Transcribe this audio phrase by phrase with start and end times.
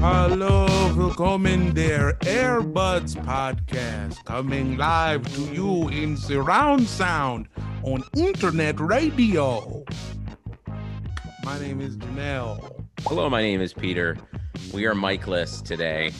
[0.00, 7.48] Hallo, willkommen der Airbuds Podcast, coming live to you in surround sound
[7.82, 9.84] on internet radio.
[11.44, 12.58] My name is Jamel.
[13.06, 14.16] Hello, my name is Peter.
[14.74, 16.12] We are Mikeless today.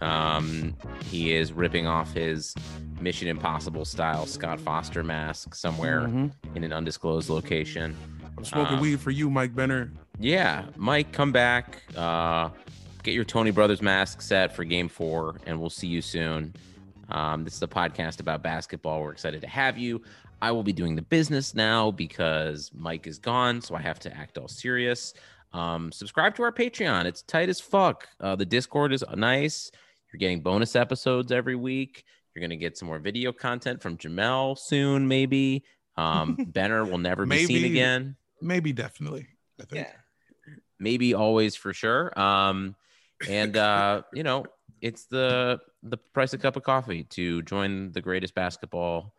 [0.00, 0.74] Um,
[1.10, 2.54] he is ripping off his
[3.00, 6.04] Mission Impossible style Scott Foster mask somewhere
[6.54, 7.96] in an undisclosed location.
[8.36, 9.92] I'm smoking Um, weed for you, Mike Benner.
[10.18, 11.82] Yeah, Mike, come back.
[11.96, 12.50] Uh,
[13.02, 16.54] get your Tony Brothers mask set for Game Four, and we'll see you soon.
[17.08, 19.00] Um, this is a podcast about basketball.
[19.00, 20.02] We're excited to have you.
[20.42, 24.16] I will be doing the business now because Mike is gone, so I have to
[24.16, 25.14] act all serious.
[25.52, 27.04] Um, subscribe to our Patreon.
[27.06, 28.08] It's tight as fuck.
[28.20, 29.70] Uh, the Discord is nice.
[30.12, 32.04] You're getting bonus episodes every week.
[32.34, 35.64] You're gonna get some more video content from Jamel soon, maybe.
[35.96, 39.26] Um, Benner will never be seen again Maybe definitely.
[39.60, 39.86] I think.
[40.78, 42.16] Maybe always for sure.
[42.18, 42.76] Um
[43.28, 44.44] and uh you know
[44.80, 49.14] it's the the price of a cup of coffee to join the greatest basketball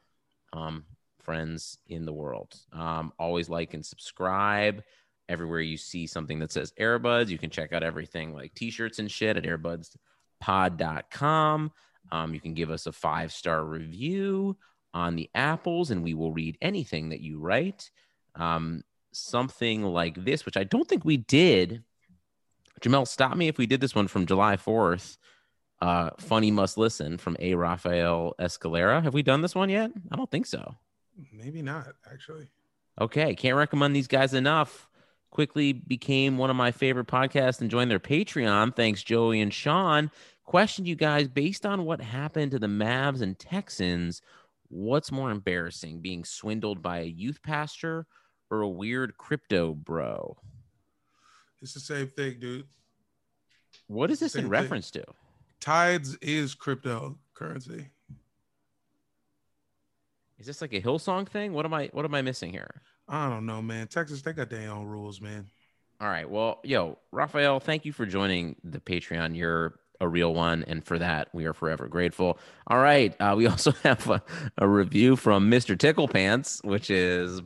[0.53, 0.85] um
[1.21, 2.55] friends in the world.
[2.73, 4.83] Um always like and subscribe.
[5.27, 9.11] Everywhere you see something that says airbuds you can check out everything like t-shirts and
[9.11, 11.71] shit at airbudspod.com
[12.11, 14.57] um you can give us a five star review
[14.93, 17.91] on the apples and we will read anything that you write.
[18.35, 21.83] Um something like this, which I don't think we did.
[22.81, 25.17] Jamel, stop me if we did this one from July 4th.
[25.81, 27.55] Uh, Funny Must Listen from A.
[27.55, 29.01] Rafael Escalera.
[29.01, 29.91] Have we done this one yet?
[30.11, 30.75] I don't think so.
[31.31, 32.49] Maybe not, actually.
[32.99, 34.89] Okay, can't recommend these guys enough.
[35.31, 38.75] Quickly became one of my favorite podcasts and joined their Patreon.
[38.75, 40.11] Thanks, Joey and Sean.
[40.43, 44.21] Questioned you guys based on what happened to the Mavs and Texans.
[44.69, 48.05] What's more embarrassing, being swindled by a youth pastor
[48.49, 50.37] or a weird crypto bro?
[51.61, 52.65] It's the same thing, dude.
[53.87, 54.51] What is this Same in thing.
[54.51, 55.03] reference to?
[55.59, 57.87] Tides is cryptocurrency.
[60.37, 61.53] Is this like a Hillsong thing?
[61.53, 62.81] What am I what am I missing here?
[63.07, 63.87] I don't know, man.
[63.87, 65.47] Texas, they got their own rules, man.
[65.99, 66.29] All right.
[66.29, 69.35] Well, yo, Raphael, thank you for joining the Patreon.
[69.35, 72.39] You're a real one, and for that, we are forever grateful.
[72.67, 73.13] All right.
[73.19, 74.21] Uh, we also have a,
[74.57, 75.77] a review from Mr.
[75.77, 77.41] Tickle Pants, which is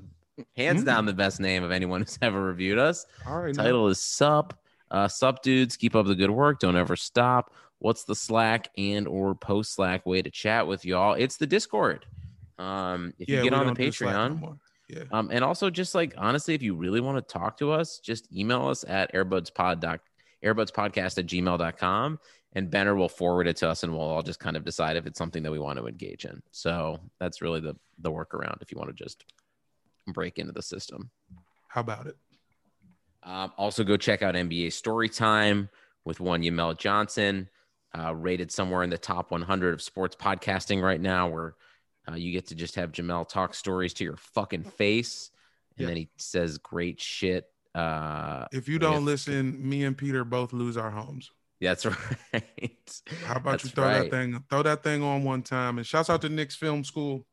[0.55, 0.85] hands Mm.
[0.85, 3.05] down the best name of anyone who's ever reviewed us.
[3.27, 3.53] All right.
[3.53, 4.53] Title is Sup.
[4.91, 5.75] Uh, sup, dudes.
[5.77, 6.59] Keep up the good work.
[6.59, 7.53] Don't ever stop.
[7.79, 11.13] What's the Slack and or post Slack way to chat with y'all?
[11.13, 12.05] It's the Discord.
[12.59, 14.59] Um, if Yeah, you get on the don't do Slack no Patreon.
[14.89, 15.03] Yeah.
[15.11, 18.31] um, and also just like honestly, if you really want to talk to us, just
[18.31, 19.99] email us at airbudspod.
[20.43, 22.19] airbudspodcast at gmail.com
[22.55, 25.07] and Benner will forward it to us, and we'll all just kind of decide if
[25.07, 26.41] it's something that we want to engage in.
[26.51, 29.25] So that's really the the workaround if you want to just
[30.07, 31.09] break into the system.
[31.67, 32.17] How about it?
[33.23, 35.69] Um, also, go check out NBA Storytime
[36.05, 37.49] with one Jamel Johnson,
[37.97, 41.55] uh, rated somewhere in the top 100 of sports podcasting right now, where
[42.11, 45.31] uh, you get to just have Jamel talk stories to your fucking face,
[45.77, 45.87] and Yeah.
[45.87, 47.45] then he says great shit.
[47.73, 51.31] Uh, If you don't listen, me and Peter both lose our homes.
[51.61, 51.85] that's
[52.33, 53.03] right.
[53.23, 54.01] How about That's you throw right.
[54.03, 55.77] that thing, throw that thing on one time?
[55.77, 57.25] And shouts out to Nick's Film School.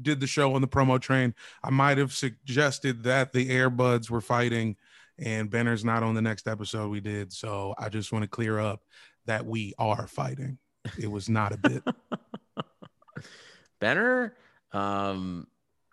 [0.00, 1.34] Did the show on the promo train.
[1.62, 4.76] I might have suggested that the Airbuds were fighting,
[5.18, 7.32] and Benner's not on the next episode we did.
[7.32, 8.82] So I just want to clear up
[9.26, 10.58] that we are fighting.
[10.98, 11.82] It was not a bit.
[13.80, 14.34] Benner,
[14.72, 15.46] um,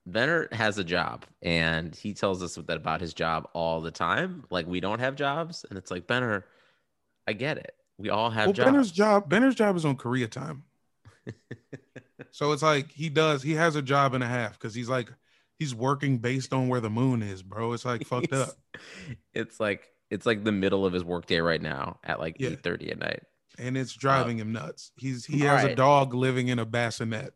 [0.06, 4.46] Benner has a job, and he tells us that about his job all the time.
[4.50, 6.46] Like we don't have jobs, and it's like Benner,
[7.28, 7.76] I get it.
[7.98, 8.66] We all have well, jobs.
[8.66, 10.64] Benner's job, Benner's job is on Korea time.
[12.32, 15.10] so it's like he does, he has a job and a half because he's like
[15.60, 17.74] he's working based on where the moon is, bro.
[17.74, 18.50] It's like fucked up.
[19.34, 22.50] It's like it's like the middle of his workday right now at like Yeah.
[22.50, 23.24] eight thirty at night.
[23.60, 24.92] and it's driving him nuts.
[24.96, 27.34] He's he has a dog living in a bassinet.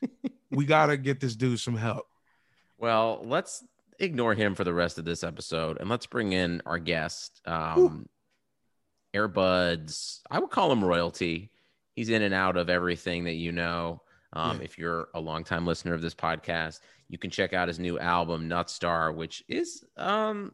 [0.50, 2.06] we gotta get this dude some help.
[2.78, 3.62] Well, let's
[4.00, 7.40] ignore him for the rest of this episode and let's bring in our guest.
[7.44, 8.06] Um,
[9.14, 11.50] Airbuds, I would call him royalty.
[11.94, 14.02] He's in and out of everything that you know.
[14.32, 14.64] Um, Yeah.
[14.64, 18.48] If you're a longtime listener of this podcast, you can check out his new album,
[18.48, 20.52] Nutstar, which is um,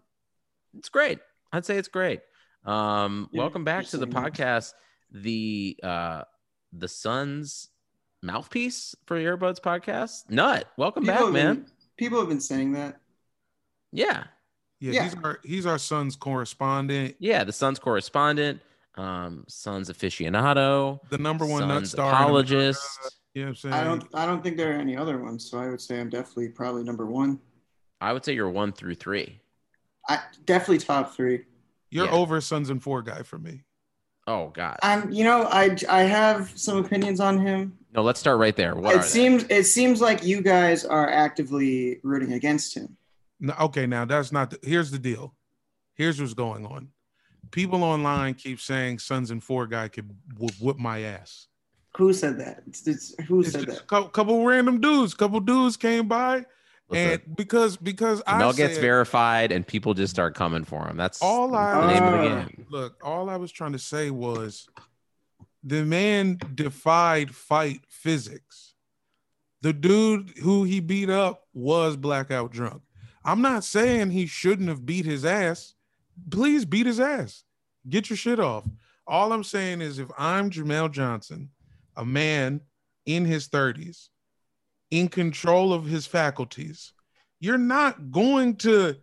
[0.76, 1.18] it's great.
[1.52, 2.20] I'd say it's great.
[2.64, 4.32] Um, Yeah, welcome back to the saying that.
[4.32, 4.72] podcast.
[5.10, 6.22] The uh,
[6.72, 7.68] the Sun's
[8.22, 10.30] mouthpiece for Airbuds podcast.
[10.30, 11.54] Nut, welcome back, have man.
[11.56, 11.66] Been,
[11.96, 13.00] people have been saying that.
[13.92, 14.24] Yeah.
[14.80, 15.04] Yeah, Yeah.
[15.04, 17.44] he's our he's our Suns correspondent, Yeah.
[17.44, 18.60] The Suns correspondent,
[18.96, 22.08] um, Suns aficionado, the number one nut Suns star.
[22.10, 22.82] in apologist.
[23.34, 23.74] You know what I'm saying?
[23.74, 24.04] I don't.
[24.14, 25.50] I don't think there are any other ones.
[25.50, 27.40] So I would say I'm definitely probably number one.
[28.00, 29.40] I would say you're one through three.
[30.08, 31.44] I definitely top three.
[31.90, 32.12] You're yeah.
[32.12, 33.64] over Suns and Four guy for me.
[34.28, 34.78] Oh God.
[34.82, 35.10] I'm.
[35.10, 37.76] You know, I I have some opinions on him.
[37.92, 38.76] No, let's start right there.
[38.76, 39.08] What it are they?
[39.08, 39.44] seems.
[39.50, 42.96] It seems like you guys are actively rooting against him.
[43.40, 44.50] No, okay, now that's not.
[44.50, 45.34] The, here's the deal.
[45.94, 46.90] Here's what's going on.
[47.50, 50.08] People online keep saying Suns and Four guy could
[50.38, 51.48] whoop, whoop my ass.
[51.96, 52.62] Who said that?
[52.66, 53.78] It's, it's, who It's said that?
[53.80, 55.14] a couple, couple random dudes.
[55.14, 56.44] Couple dudes came by,
[56.88, 60.96] Listen, and because because I Jamel gets verified and people just start coming for him.
[60.96, 62.44] That's all the I name of the Ah.
[62.44, 62.66] game.
[62.68, 64.68] look, all I was trying to say was
[65.62, 68.74] the man defied fight physics.
[69.62, 72.82] The dude who he beat up was blackout drunk.
[73.24, 75.74] I'm not saying he shouldn't have beat his ass.
[76.30, 77.44] Please beat his ass.
[77.88, 78.68] Get your shit off.
[79.06, 81.48] All I'm saying is if I'm Jamel Johnson,
[81.96, 82.60] a man
[83.06, 84.08] in his 30s,
[84.90, 86.92] in control of his faculties,
[87.40, 88.96] you're not going to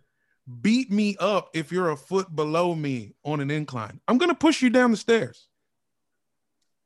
[0.60, 4.00] beat me up if you're a foot below me on an incline.
[4.08, 5.48] I'm going to push you down the stairs.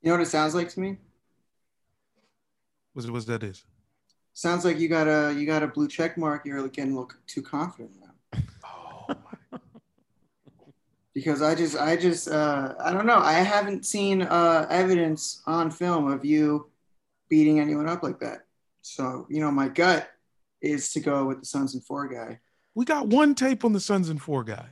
[0.01, 0.97] You know what it sounds like to me?
[2.93, 3.63] What's, what's that is?
[4.33, 6.45] Sounds like you got a you got a blue check mark.
[6.45, 8.41] You're getting a little too confident now.
[8.63, 9.15] Oh,
[11.17, 13.17] because I just I just uh, I don't know.
[13.17, 16.69] I haven't seen uh, evidence on film of you
[17.27, 18.41] beating anyone up like that.
[18.83, 20.07] So you know, my gut
[20.61, 22.39] is to go with the Suns and Four guy,
[22.75, 24.67] we got one tape on the Suns and Four guy.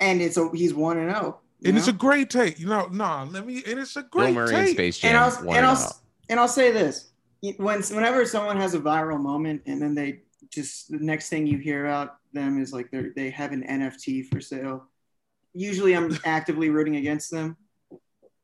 [0.00, 1.40] and it's a he's one and zero.
[1.60, 2.58] you And it's a great tape.
[2.58, 4.76] You know, no, let me, and it's a Bill great Murray in tape.
[4.76, 5.10] Space Jam.
[5.10, 7.10] and I'll one and and I'll and I'll say this:
[7.58, 11.58] when whenever someone has a viral moment, and then they just the next thing you
[11.58, 14.88] hear about them is like they they have an NFT for sale.
[15.54, 17.56] Usually, I'm actively rooting against them,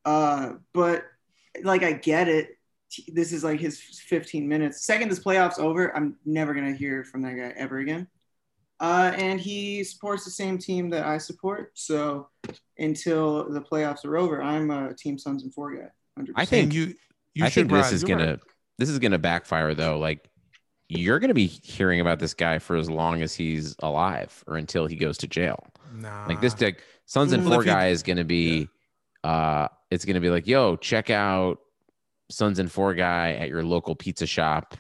[0.05, 1.05] uh, but
[1.63, 2.51] like I get it.
[3.09, 4.83] This is like his 15 minutes.
[4.83, 8.07] Second, this playoffs over, I'm never gonna hear from that guy ever again.
[8.81, 11.73] Uh, and he supports the same team that I support.
[11.75, 12.29] So
[12.79, 15.89] until the playoffs are over, I'm a Team Suns and Four guy.
[16.19, 16.31] 100%.
[16.37, 16.95] I think you,
[17.35, 18.41] you I think this is gonna right.
[18.79, 19.99] this is gonna backfire though.
[19.99, 20.29] Like
[20.89, 24.87] you're gonna be hearing about this guy for as long as he's alive or until
[24.87, 25.67] he goes to jail.
[25.93, 26.27] Nah.
[26.27, 27.49] Like this like Suns and Mm.
[27.49, 28.69] Four If he- guy is gonna be
[29.25, 31.59] uh it's gonna be like, yo, check out
[32.31, 34.77] Suns and Four guy at your local pizza shop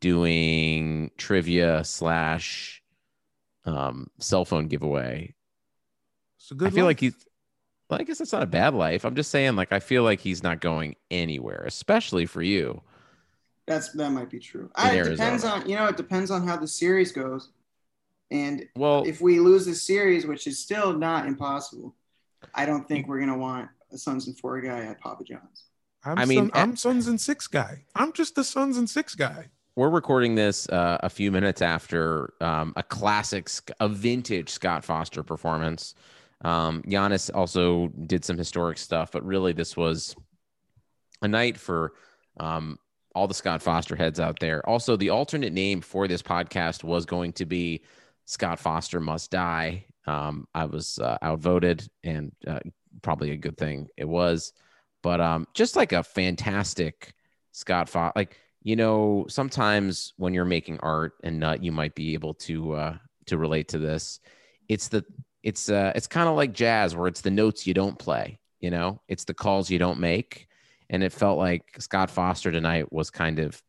[0.00, 2.82] doing trivia slash
[3.64, 5.34] um cell phone giveaway.
[6.38, 6.90] It's a good I feel life.
[6.90, 7.14] like he's
[7.88, 9.04] well, I guess that's not a bad life.
[9.04, 12.82] I'm just saying, like, I feel like he's not going anywhere, especially for you.
[13.66, 14.70] That's that might be true.
[14.74, 17.50] I, it depends on you know it depends on how the series goes,
[18.30, 21.94] and Well, if we lose the series, which is still not impossible,
[22.54, 25.64] I don't think we're gonna want a Suns and four guy at Papa John's.
[26.04, 27.84] I'm I mean, Sun- I'm Suns and six guy.
[27.94, 29.46] I'm just the Suns and six guy.
[29.76, 35.22] We're recording this uh, a few minutes after um, a classic, a vintage Scott Foster
[35.22, 35.94] performance.
[36.42, 40.16] Um, Giannis also did some historic stuff, but really this was
[41.22, 41.92] a night for
[42.38, 42.78] um,
[43.14, 44.66] all the Scott Foster heads out there.
[44.68, 47.82] Also, the alternate name for this podcast was going to be
[48.30, 49.84] Scott Foster Must Die.
[50.06, 52.60] Um, I was uh, outvoted, and uh,
[53.02, 54.52] probably a good thing it was.
[55.02, 57.12] But um, just like a fantastic
[57.50, 62.14] Scott Foster, like you know, sometimes when you're making art and nut, you might be
[62.14, 62.96] able to uh,
[63.26, 64.20] to relate to this.
[64.68, 65.04] It's the
[65.42, 68.38] it's uh it's kind of like jazz where it's the notes you don't play.
[68.60, 70.46] You know, it's the calls you don't make
[70.88, 73.60] and it felt like Scott Foster tonight was kind of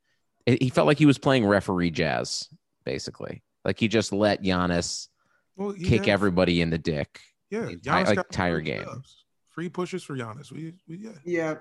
[0.45, 2.47] he felt like he was playing referee jazz
[2.83, 3.41] basically.
[3.63, 5.07] Like he just let Giannis
[5.55, 7.19] Well, kick had- everybody in the dick.
[7.49, 8.83] Yeah, the Giannis entire- like, entire game.
[8.83, 9.25] dubs.
[9.49, 10.51] Free pushes for Giannis.
[10.51, 11.11] We, we yeah.
[11.25, 11.55] Yeah,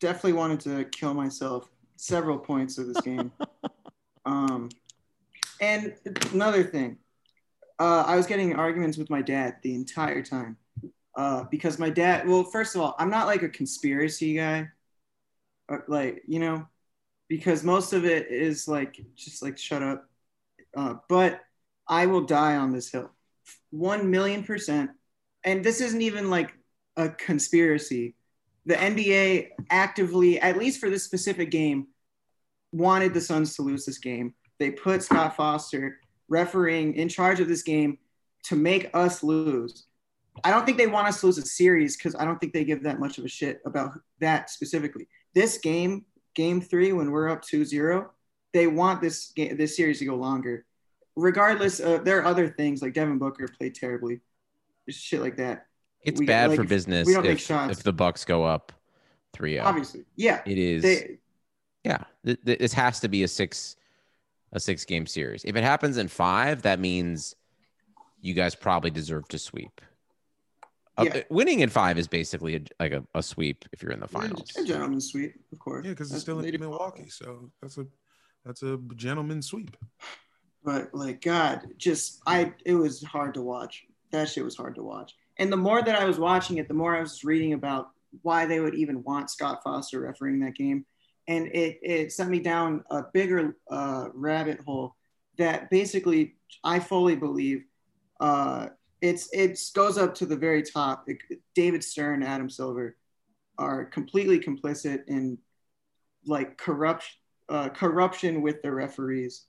[0.00, 3.30] definitely wanted to kill myself several points of this game.
[4.26, 4.68] um,
[5.60, 5.94] and
[6.32, 6.98] another thing,
[7.78, 10.56] uh, I was getting arguments with my dad the entire time
[11.16, 12.28] uh, because my dad.
[12.28, 14.68] Well, first of all, I'm not like a conspiracy guy,
[15.68, 16.66] uh, like you know,
[17.28, 20.09] because most of it is like just like shut up.
[20.76, 21.40] Uh, but
[21.88, 23.10] I will die on this hill,
[23.70, 24.90] one million percent.
[25.44, 26.54] And this isn't even like
[26.96, 28.14] a conspiracy
[28.66, 31.88] the NBA actively, at least for this specific game,
[32.72, 34.34] wanted the Suns to lose this game.
[34.58, 35.98] They put Scott Foster
[36.28, 37.98] refereeing in charge of this game
[38.44, 39.86] to make us lose.
[40.44, 42.64] I don't think they want us to lose a series because I don't think they
[42.64, 45.08] give that much of a shit about that specifically.
[45.34, 48.06] This game, game three, when we're up 2-0,
[48.52, 50.64] they want this game, this series to go longer.
[51.16, 54.20] Regardless, uh, there are other things like Devin Booker played terribly,
[54.88, 55.66] shit like that.
[56.02, 57.78] It's We- bad like, for business we don't take if, shots.
[57.78, 58.72] if the Bucks go up
[59.36, 59.62] 3-0.
[59.64, 60.40] Obviously, yeah.
[60.46, 61.18] It is They,
[61.84, 62.04] yeah.
[62.24, 63.76] Th- th- this has to be a 6
[64.52, 65.44] a 6 game series.
[65.44, 67.36] If it happens in 5, that means
[68.20, 69.80] you guys probably deserve to sweep.
[70.96, 74.08] Uh, winning in 5 is basically a, like a, a sweep if you're in the
[74.08, 74.50] finals.
[74.56, 75.84] A gentleman's sweep, of course.
[75.84, 76.58] Yeah, because it's still in do.
[76.58, 77.86] Milwaukee, so that's a
[78.44, 79.76] that's a gentleman sweep.
[80.64, 83.84] But like God, just I it was hard to watch.
[84.12, 85.14] That shit was hard to watch.
[85.38, 87.90] And the more that I was watching it, the more I was reading about
[88.22, 90.84] why they would even want Scott Foster refereeing that game.
[91.28, 94.96] And it it sent me down a bigger uh, rabbit hole
[95.38, 97.64] that basically I fully believe
[98.20, 98.68] uh,
[99.00, 101.04] it's it goes up to the very top.
[101.06, 102.96] It- David Stern, Adam Silver
[103.58, 105.38] are completely complicit in
[106.26, 107.04] like corrupt
[107.50, 109.44] uh, corruption with the referees.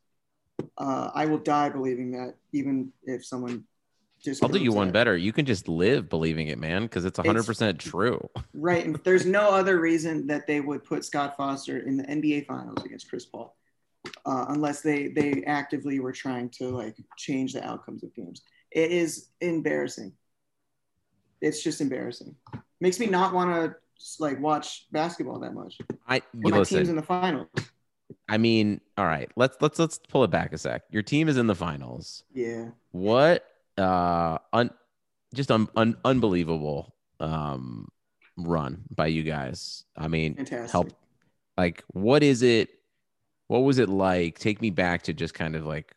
[0.78, 3.64] Uh, I will die believing that, even if someone
[4.22, 5.18] just I'll do you one better.
[5.18, 8.30] You can just live believing it, man, because it's 100% true.
[8.54, 12.46] Right, and there's no other reason that they would put Scott Foster in the NBA
[12.46, 13.56] Finals against Chris Paul,
[14.26, 18.44] uh, unless they they actively were trying to like change the outcomes of games.
[18.72, 20.14] It is embarrassing.
[21.42, 22.36] It's just embarrassing.
[22.80, 23.76] Makes me not want to
[24.20, 25.78] like watch basketball that much.
[26.08, 27.48] I When my team's in the finals.
[28.30, 29.30] I mean, all right.
[29.36, 30.84] Let's let's let's pull it back a sec.
[30.90, 32.24] Your team is in the finals.
[32.34, 32.70] Yeah.
[32.92, 33.46] What
[33.78, 34.70] uh un
[35.34, 37.88] just un, un, unbelievable um
[38.38, 39.86] run by you guys.
[39.96, 40.72] I mean, Fantastic.
[40.72, 40.94] help
[41.58, 42.70] like what is it
[43.48, 44.40] what was it like?
[44.40, 45.94] Take me back to just kind of like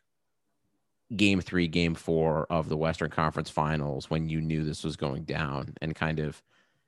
[1.15, 5.23] game 3, game 4 of the Western Conference Finals when you knew this was going
[5.23, 6.41] down and kind of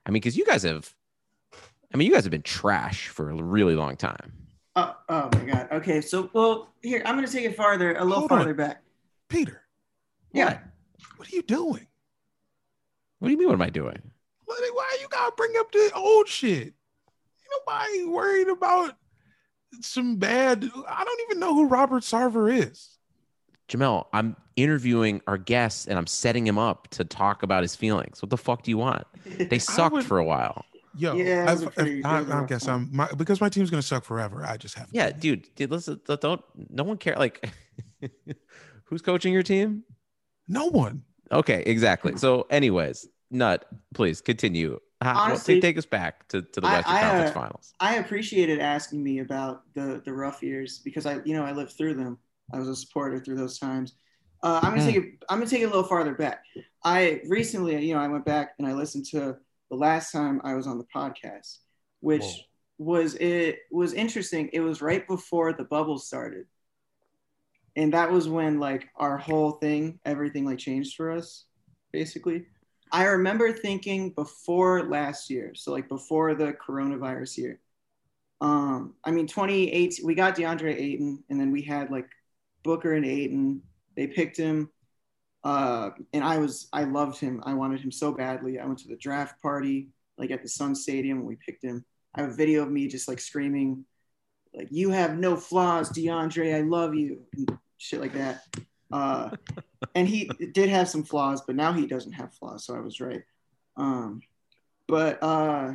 [0.05, 0.93] I mean, cuz you guys have
[1.93, 4.33] I mean, you guys have been trash for a really long time.
[4.77, 5.67] Oh, oh my God.
[5.71, 8.37] Okay, so well, here I'm gonna take it farther, a little Hold on.
[8.37, 8.83] farther back.
[9.27, 9.63] Peter,
[10.33, 10.59] Yeah.
[11.15, 11.87] what are you doing?
[13.17, 13.99] What do you mean what am I doing?
[14.45, 16.61] What, why you gotta bring up the old shit?
[16.67, 16.75] Ain't
[17.65, 18.93] nobody worried about
[19.81, 20.63] some bad.
[20.87, 22.99] I don't even know who Robert Sarver is.
[23.69, 28.21] Jamel, I'm interviewing our guest and I'm setting him up to talk about his feelings.
[28.21, 29.05] What the fuck do you want?
[29.25, 30.65] They sucked would- for a while.
[30.97, 32.89] Yo, Yeah, it was pretty- I, it was a I rough guess time.
[32.91, 34.45] I'm my, because my team's gonna suck forever.
[34.45, 37.49] I just have Yeah, dude, dude, listen, don't no one care like
[38.85, 39.83] who's coaching your team?
[40.47, 41.03] no one.
[41.31, 42.15] Okay, exactly.
[42.17, 44.79] So, anyways, Nut, please continue.
[45.01, 47.33] How- well, Honestly, take, take us back to, to the I- Western I, Conference uh,
[47.33, 47.73] Finals.
[47.79, 51.73] I appreciated asking me about the the rough years because I you know I lived
[51.77, 52.17] through them.
[52.53, 53.93] I was a supporter through those times.
[54.41, 54.87] Uh, I'm gonna Hmm.
[54.87, 55.23] take it.
[55.29, 56.43] I'm gonna take it a little farther back.
[56.83, 59.35] I recently, you know, I went back and I listened to
[59.69, 61.57] the last time I was on the podcast,
[61.99, 62.95] which Whoa.
[62.95, 64.49] was it was interesting.
[64.53, 66.45] It was right before the bubble started,
[67.75, 71.45] and that was when like our whole thing, everything like changed for us,
[71.91, 72.45] basically.
[72.91, 77.59] I remember thinking before last year, so like before the coronavirus year.
[78.39, 82.07] Um, I mean, 2018, we got DeAndre Ayton, and then we had like
[82.63, 83.61] Booker and Ayton.
[83.95, 84.69] They picked him,
[85.43, 87.41] uh, and I was I loved him.
[87.45, 88.59] I wanted him so badly.
[88.59, 91.85] I went to the draft party, like at the Sun Stadium, when we picked him.
[92.15, 93.85] I have a video of me just like screaming,
[94.53, 96.55] like "You have no flaws, DeAndre.
[96.55, 98.41] I love you," and shit like that.
[98.91, 99.31] Uh,
[99.95, 102.99] and he did have some flaws, but now he doesn't have flaws, so I was
[102.99, 103.23] right.
[103.75, 104.21] Um,
[104.87, 105.73] but uh,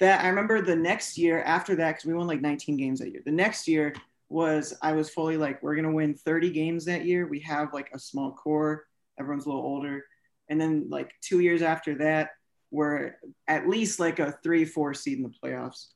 [0.00, 3.10] that I remember the next year after that because we won like 19 games that
[3.10, 3.22] year.
[3.24, 3.94] The next year
[4.28, 7.26] was I was fully like, we're gonna win 30 games that year.
[7.26, 8.84] We have like a small core.
[9.18, 10.04] Everyone's a little older,
[10.48, 12.30] and then like two years after that,
[12.70, 13.16] we're
[13.46, 15.88] at least like a three, four seed in the playoffs.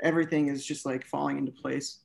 [0.00, 2.00] Everything is just like falling into place.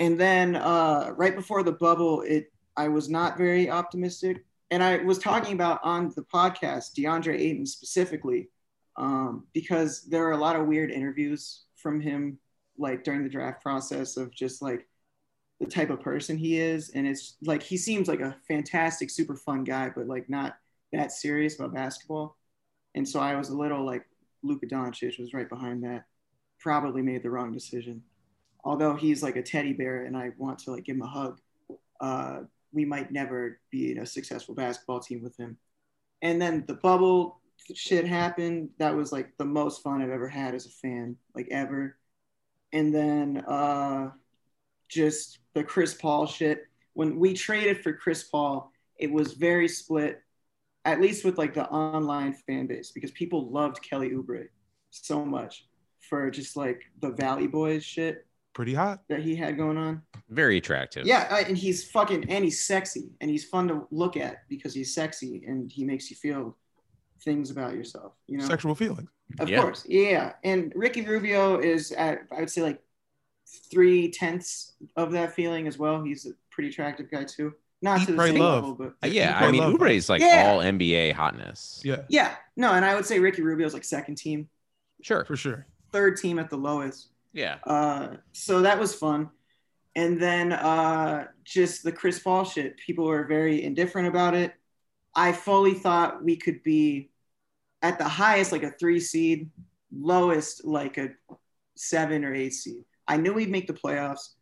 [0.00, 4.44] And then uh, right before the bubble, it I was not very optimistic.
[4.70, 8.50] And I was talking about on the podcast DeAndre Ayton specifically,
[8.96, 12.38] um, because there are a lot of weird interviews from him,
[12.78, 14.86] like during the draft process of just like
[15.60, 16.90] the type of person he is.
[16.90, 20.56] And it's like he seems like a fantastic, super fun guy, but like not
[20.92, 22.36] that serious about basketball.
[22.94, 24.06] And so I was a little like
[24.42, 26.04] Luka Doncic was right behind that.
[26.58, 28.02] Probably made the wrong decision.
[28.64, 31.40] Although he's like a teddy bear and I want to like give him a hug.
[32.00, 32.40] Uh,
[32.72, 35.56] we might never be in a successful basketball team with him.
[36.22, 37.40] And then the bubble
[37.74, 38.70] shit happened.
[38.78, 41.96] That was like the most fun I've ever had as a fan, like ever.
[42.72, 44.10] And then uh,
[44.88, 46.66] just the Chris Paul shit.
[46.94, 50.20] When we traded for Chris Paul, it was very split,
[50.84, 54.48] at least with like the online fan base, because people loved Kelly Oubre
[54.90, 55.66] so much
[56.08, 59.00] for just like the Valley Boys shit Pretty hot.
[59.08, 60.00] that he had going on.
[60.30, 61.06] Very attractive.
[61.06, 64.94] Yeah, and he's fucking and he's sexy and he's fun to look at because he's
[64.94, 66.56] sexy and he makes you feel
[67.22, 68.12] things about yourself.
[68.26, 69.08] You know, Sexual feelings.
[69.40, 69.62] of Yeah.
[69.62, 70.34] course, yeah.
[70.44, 72.80] And Ricky Rubio is at I would say like
[73.70, 76.02] three tenths of that feeling as well.
[76.02, 77.54] He's a pretty attractive guy too.
[77.82, 78.64] Not Eat, to the same love.
[78.64, 80.46] level, but Uh, yeah, I mean, love Oubre is like Yeah.
[80.50, 81.80] all NBA hotness.
[81.84, 82.72] Yeah, yeah, no.
[82.72, 84.48] And I would say Ricky Rubio Rubio's like second team,
[85.02, 85.24] Sure.
[85.24, 85.66] for sure.
[85.92, 87.08] third team at the lowest.
[87.32, 87.56] Yeah.
[87.64, 89.30] Uh, so that was fun.
[89.94, 92.76] And then uh, just the Chris Paul shit.
[92.78, 94.52] People were very indifferent about it.
[95.16, 97.10] I fully thought we could be
[97.82, 99.50] at the highest, like a three seed,
[99.90, 101.08] lowest, like a
[101.74, 102.84] seven or eight seed.
[103.08, 104.34] I knew we'd make the playoffs.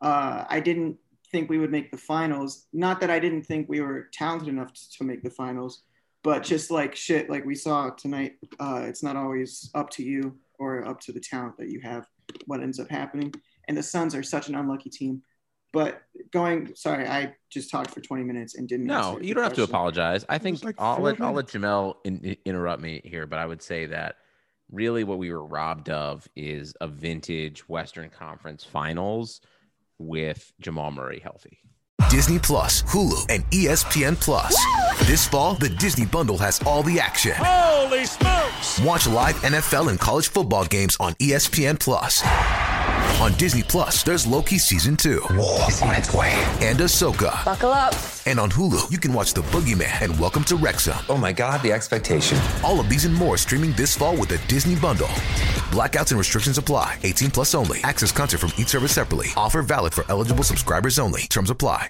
[0.00, 0.96] Uh, I didn't
[1.32, 2.66] think we would make the finals.
[2.72, 5.82] Not that I didn't think we were talented enough to, to make the finals,
[6.22, 10.38] but just like shit, like we saw tonight, uh, it's not always up to you
[10.58, 12.06] or up to the talent that you have
[12.46, 13.32] what ends up happening.
[13.66, 15.22] And the Suns are such an unlucky team.
[15.72, 18.86] But going, sorry, I just talked for 20 minutes and didn't.
[18.86, 20.24] No, you don't have to apologize.
[20.28, 21.46] I think like I'll let I'll let.
[21.46, 24.16] Jamel in, interrupt me here, but I would say that
[24.70, 29.40] really what we were robbed of is a vintage Western Conference Finals
[29.98, 31.58] with Jamal Murray healthy.
[32.10, 34.54] Disney Plus, Hulu, and ESPN Plus.
[35.06, 37.32] This fall, the Disney Bundle has all the action.
[37.36, 38.80] Holy smokes!
[38.80, 42.22] Watch live NFL and college football games on ESPN Plus.
[43.20, 45.24] On Disney Plus, there's Loki season two
[45.68, 46.32] Is on its way.
[46.60, 47.44] and Ahsoka.
[47.44, 47.94] Buckle up.
[48.26, 50.96] And on Hulu, you can watch The Boogeyman and Welcome to Wrexham.
[51.08, 52.38] Oh my God, the expectation.
[52.64, 55.06] All of these and more streaming this fall with the Disney Bundle.
[55.70, 56.98] Blackouts and restrictions apply.
[57.04, 57.78] 18 plus only.
[57.84, 59.28] Access content from each service separately.
[59.36, 61.22] Offer valid for eligible subscribers only.
[61.22, 61.88] Terms apply.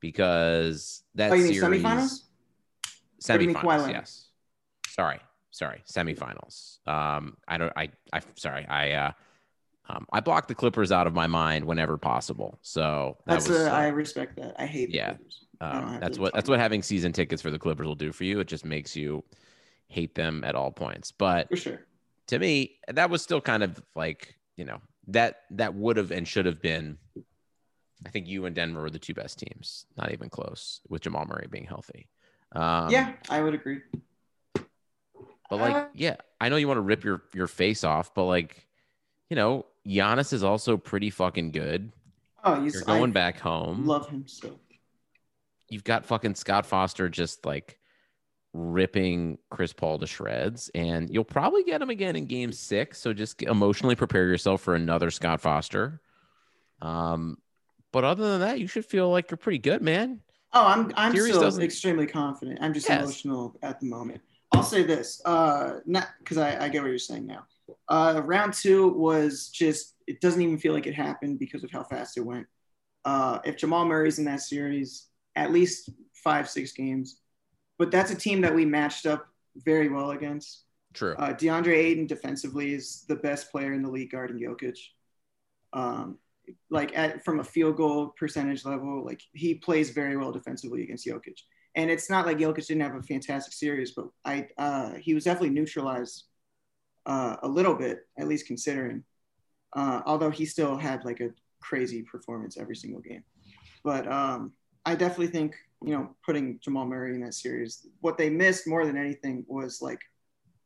[0.00, 2.22] because that Oh, you series semifinals?
[3.30, 4.24] Or do you mean Kawhi semifinals yes
[4.88, 5.18] sorry
[5.50, 9.12] sorry semifinals um i don't i i sorry i uh
[9.88, 12.58] um, I block the Clippers out of my mind whenever possible.
[12.62, 14.54] So that That's was, uh, uh, I respect that.
[14.58, 14.90] I hate.
[14.90, 15.14] the yeah.
[15.14, 15.44] Clippers.
[15.60, 18.38] Um, that's what that's what having season tickets for the Clippers will do for you.
[18.40, 19.24] It just makes you
[19.88, 21.10] hate them at all points.
[21.10, 21.86] But for sure.
[22.28, 26.28] to me, that was still kind of like you know that that would have and
[26.28, 26.98] should have been.
[28.06, 31.24] I think you and Denver were the two best teams, not even close, with Jamal
[31.24, 32.08] Murray being healthy.
[32.52, 33.80] Um, yeah, I would agree.
[34.54, 38.26] but like, Uh, yeah, I know you want to rip your your face off, but
[38.26, 38.68] like,
[39.28, 41.90] you know, Giannis is also pretty fucking good.
[42.44, 43.86] Oh, he's You're going I back home.
[43.86, 44.58] Love him so.
[45.70, 47.78] You've got fucking Scott Foster just like
[48.52, 52.98] ripping Chris Paul to shreds, and you'll probably get him again in Game Six.
[53.00, 56.00] So just emotionally prepare yourself for another Scott Foster.
[56.80, 57.38] Um,
[57.92, 60.20] but other than that, you should feel like you're pretty good, man.
[60.52, 62.58] Oh, I'm I'm Series still doesn't- extremely confident.
[62.62, 63.02] I'm just Yes.
[63.02, 64.20] emotional at the moment.
[64.52, 67.46] I'll say this, uh, not because I, I get what you're saying now.
[67.88, 71.84] Uh, round two was just it doesn't even feel like it happened because of how
[71.84, 72.46] fast it went.
[73.04, 77.20] Uh, if Jamal Murray's in that series, at least five six games,
[77.78, 79.26] but that's a team that we matched up
[79.56, 80.64] very well against.
[80.94, 81.14] True.
[81.18, 84.78] Uh, DeAndre Ayton defensively is the best player in the league guarding Jokic.
[85.72, 86.18] Um,
[86.70, 91.06] like at from a field goal percentage level, like he plays very well defensively against
[91.06, 91.38] Jokic.
[91.74, 95.24] And it's not like Jokic didn't have a fantastic series, but I uh, he was
[95.24, 96.24] definitely neutralized
[97.08, 99.02] uh, a little bit, at least considering.
[99.74, 103.24] Uh, although he still had like a crazy performance every single game.
[103.84, 104.52] But um,
[104.86, 108.86] I definitely think you know putting Jamal Murray in that series, what they missed more
[108.86, 110.00] than anything was like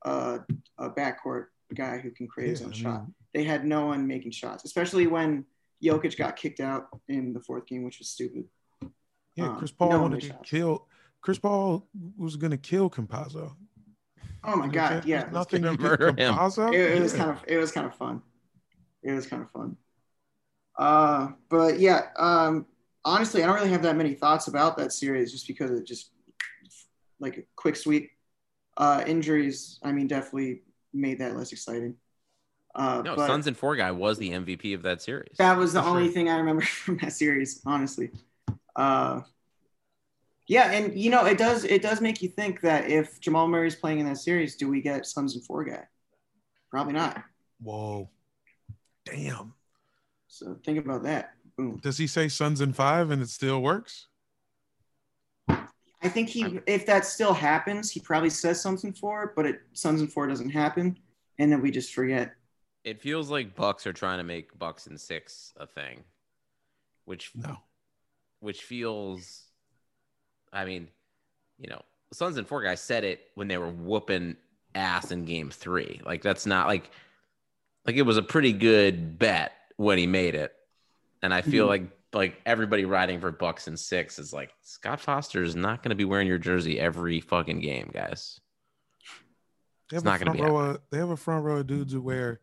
[0.04, 0.40] a,
[0.78, 3.00] a backcourt guy who can create his own I shot.
[3.02, 5.44] mean- They had no one making shots, especially when
[5.82, 8.44] Jokic got kicked out in the fourth game, which was stupid.
[9.36, 10.86] Yeah, Um, Chris Paul no one wanted to kill.
[11.22, 13.54] Chris Paul was gonna kill Campazzo.
[14.44, 16.34] Oh my god, There's yeah, nothing gonna you murder him.
[16.34, 16.72] Campazzo.
[16.72, 18.22] it, it was kind of it was kind of fun.
[19.02, 19.76] It was kind of fun.
[20.78, 22.66] Uh, but yeah, um,
[23.04, 26.10] honestly, I don't really have that many thoughts about that series just because it just
[27.20, 28.10] like a quick sweep.
[28.76, 30.62] Uh, injuries, I mean, definitely
[30.94, 31.96] made that less exciting.
[32.74, 35.36] Uh, no, but Suns and Four guy was the MVP of that series.
[35.38, 36.12] that was the For only sure.
[36.12, 38.10] thing I remember from that series, honestly.
[38.76, 39.22] Uh,
[40.52, 43.68] yeah, and you know, it does it does make you think that if Jamal Murray
[43.68, 45.84] is playing in that series, do we get Suns and four guy?
[46.70, 47.22] Probably not.
[47.58, 48.10] Whoa,
[49.06, 49.54] damn.
[50.28, 51.32] So think about that.
[51.56, 51.80] Boom.
[51.82, 54.08] Does he say Suns and five and it still works?
[55.48, 59.60] I think he, if that still happens, he probably says Suns and four, but it
[59.72, 60.98] Suns and four doesn't happen,
[61.38, 62.34] and then we just forget.
[62.84, 66.04] It feels like Bucks are trying to make Bucks and Six a thing,
[67.06, 67.56] which No.
[68.40, 69.44] which feels,
[70.52, 70.88] I mean,
[71.58, 74.36] you know, Suns and Four guys said it when they were whooping
[74.74, 76.00] ass in Game Three.
[76.04, 76.90] Like that's not like,
[77.86, 80.52] like it was a pretty good bet when he made it,
[81.22, 81.70] and I feel Mhm.
[81.70, 81.82] like
[82.14, 85.94] like everybody riding for Bucks and Six is like Scott Foster is not going to
[85.96, 88.38] be wearing your jersey every fucking game, guys.
[89.90, 90.70] They It's have not a gonna front be row.
[90.72, 92.40] Of, they have a front row of dudes who wear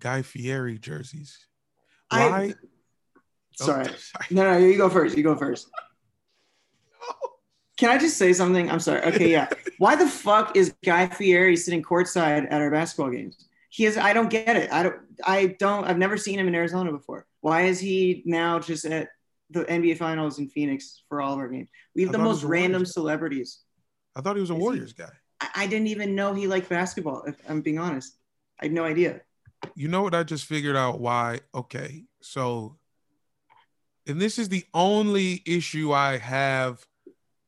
[0.00, 1.46] Guy Fieri jerseys.
[2.10, 2.54] I- Why?
[3.60, 3.84] Oh, Sorry.
[3.98, 4.26] sorry.
[4.30, 5.16] No, no, you go first.
[5.16, 5.68] You go first.
[7.76, 8.70] Can I just say something?
[8.70, 9.02] I'm sorry.
[9.02, 9.48] Okay, yeah.
[9.78, 13.46] Why the fuck is Guy Fieri sitting courtside at our basketball games?
[13.70, 13.96] He is.
[13.96, 14.72] I don't get it.
[14.72, 14.96] I don't.
[15.24, 15.84] I don't.
[15.84, 17.26] I've never seen him in Arizona before.
[17.40, 19.08] Why is he now just at
[19.50, 21.68] the NBA Finals in Phoenix for all of our games?
[21.94, 22.88] We have I the most random guy.
[22.90, 23.60] celebrities.
[24.16, 25.10] I thought he was a Is he- Warriors guy.
[25.40, 27.22] I, I didn't even know he liked basketball.
[27.28, 28.16] If I'm being honest,
[28.60, 29.20] I had no idea.
[29.76, 30.14] You know what?
[30.14, 31.40] I just figured out why.
[31.54, 32.76] Okay, so,
[34.08, 36.84] and this is the only issue I have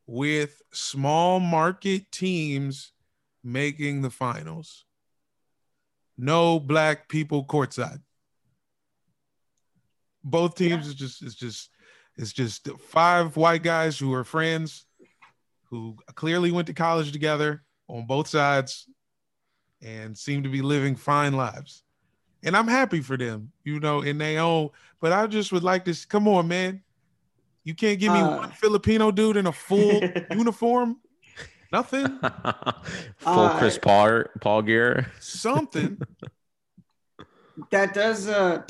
[0.07, 2.93] with small market teams
[3.43, 4.85] making the finals.
[6.19, 8.03] No black people courtside.
[10.23, 11.71] Both teams is just it's just
[12.17, 14.85] it's just five white guys who are friends
[15.71, 18.87] who clearly went to college together on both sides
[19.81, 21.85] and seem to be living fine lives.
[22.43, 24.71] And I'm happy for them, you know, in their own.
[25.01, 26.83] But I just would like to come on, man.
[27.65, 28.37] You can't give me Uh.
[28.39, 30.01] one Filipino dude in a full
[30.31, 30.97] uniform.
[31.73, 32.07] Nothing.
[33.19, 35.13] Full Uh, Chris Paul Paul gear.
[35.21, 36.01] Something.
[37.71, 38.63] that does uh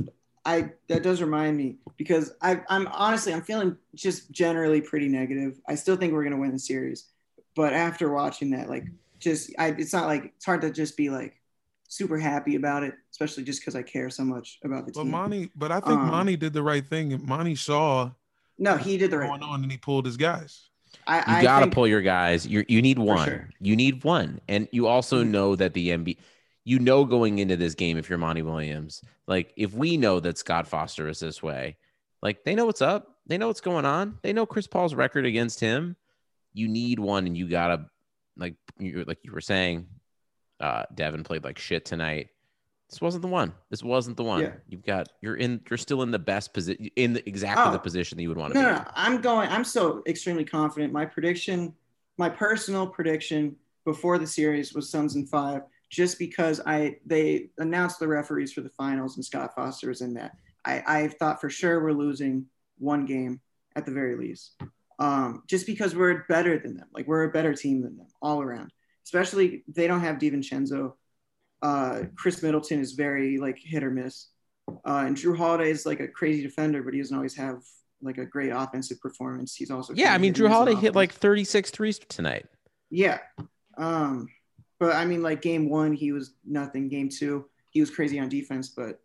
[0.45, 5.61] i that does remind me because i i'm honestly i'm feeling just generally pretty negative
[5.69, 7.05] i still think we're going to win the series
[7.55, 8.85] but after watching that like
[9.21, 11.40] just i it's not like it's hard to just be like
[11.93, 15.11] super happy about it especially just because i care so much about the But team
[15.11, 17.21] Monty, but I think Um, Monty did the right thing.
[17.27, 18.13] Monty saw
[18.59, 19.49] no he did the right going thing.
[19.49, 20.71] on and he pulled his guys.
[21.07, 22.47] i, You I gotta think- pull your guys.
[22.47, 23.27] You you need one.
[23.29, 23.49] sure.
[23.61, 25.29] You need one, and you also Mhm.
[25.31, 26.17] know that the MB.
[26.65, 30.39] You know going into this game, if you're Monty Williams, like if we know that
[30.39, 31.77] Scott Foster is this way,
[32.23, 33.17] like they know what's up.
[33.27, 34.19] They know what's going on.
[34.23, 35.97] They know Chris Paul's record against him.
[36.53, 37.87] You need one, and you gotta
[38.37, 39.87] like you like you were saying.
[40.61, 42.29] Uh, Devin played like shit tonight.
[42.89, 43.53] This wasn't the one.
[43.71, 44.43] This wasn't the one.
[44.43, 44.53] Yeah.
[44.69, 45.61] You've got you're in.
[45.71, 47.73] You're still in the best position in the, exactly Oh.
[47.73, 48.73] the position that you would want to No, be.
[48.75, 49.49] no, no, I'm going.
[49.49, 50.93] I'm so extremely confident.
[50.93, 51.73] My prediction,
[52.19, 58.01] my personal prediction before the series was Suns in five, just because I they announced
[58.01, 60.33] the referees for the finals and Scott Foster was in that.
[60.65, 62.45] I I thought for sure we're losing
[62.79, 63.41] one game
[63.77, 64.61] at the very least,
[64.99, 66.89] um, just because we're better than them.
[66.93, 68.73] Like we're a better team than them all around.
[69.11, 70.93] Especially they don't have DiVincenzo.
[71.63, 74.29] Uh, Khris Middleton is very like hit or miss.
[74.69, 77.59] Uh, and Jrue Holiday is like a crazy defender, but he doesn't always have
[78.01, 79.57] like a great offensive performance.
[79.57, 82.47] He's also Yeah, I mean Jrue or Holiday hit like 36 threes tonight.
[82.89, 83.19] yeah.
[83.77, 84.29] Um,
[84.79, 86.89] but I mean, like game one, he was nothing.
[86.89, 89.01] Game two, he was crazy on defense, but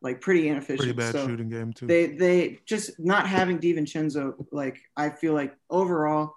[0.00, 0.78] like pretty inefficient.
[0.78, 1.86] Pretty bad So shooting game too.
[1.86, 4.46] They they just not having DiVincenzo.
[4.52, 6.34] Like I feel like overall,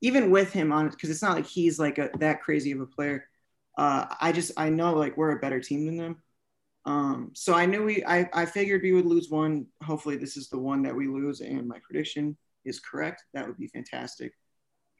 [0.00, 2.86] even with him on because it's not like he's like a, that crazy of a
[2.86, 3.28] player.
[3.76, 6.22] Uh, I just I know like we're a better team than them.
[6.84, 9.66] Um, so I knew we I, I figured we would lose one.
[9.82, 13.24] Hopefully this is the one that we lose, and my prediction is correct.
[13.34, 14.32] That would be fantastic.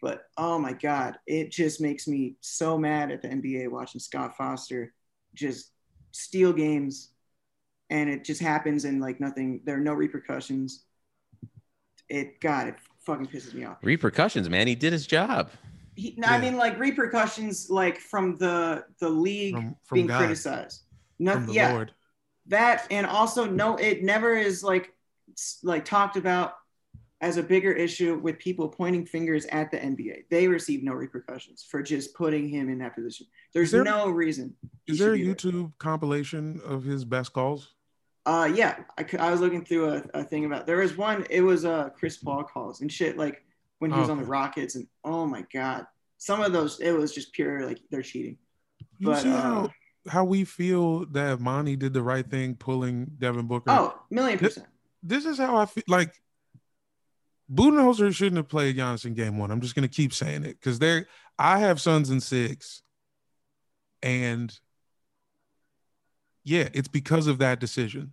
[0.02, 4.37] But oh my god, it just makes me so mad at the NBA watching Scott
[4.37, 4.92] Foster
[5.35, 5.70] just
[6.12, 7.11] steal games,
[7.90, 9.61] and it just happens and like nothing.
[9.64, 10.85] There are no repercussions.
[12.09, 12.74] It God, it
[13.07, 13.79] fucking pisses me off.
[13.83, 14.66] Repercussions, man.
[14.66, 15.51] He did his job.
[15.95, 20.19] He, no, I mean like repercussions, like from the the league From- from being God.
[20.19, 20.83] criticized.
[21.19, 21.92] No, from the yeah, Lord.
[22.49, 24.92] that and also no, it never is like
[25.62, 26.55] like talked about
[27.23, 30.25] as a bigger issue with people pointing fingers at the NBA.
[30.31, 33.27] They receive no repercussions for just putting him in that position.
[33.55, 34.55] There's there- no reason.
[34.87, 37.73] Is there a be YouTube compilation of his best calls?
[38.26, 40.66] Uh, yeah, I, I was looking through a, a thing about.
[40.66, 41.24] There was one.
[41.30, 43.42] It was uh Chris Paul calls and shit like
[43.78, 45.86] when he was on the Rockets and oh my god,
[46.18, 48.36] some of those it was just pure like they're cheating.
[48.98, 49.70] You But, see uh, how
[50.08, 53.70] how we feel that Monty did the right thing pulling Devin Booker.
[53.70, 54.66] Oh, million This- percent.
[55.04, 55.84] this is how I feel.
[55.86, 56.12] Like
[57.52, 59.52] Budenholzer shouldn't have played Giannis in Game One.
[59.52, 61.06] I'm just gonna keep saying it because they're.
[61.38, 62.82] I have Suns in six,
[64.02, 64.52] and
[66.42, 68.12] yeah, it's because of that decision.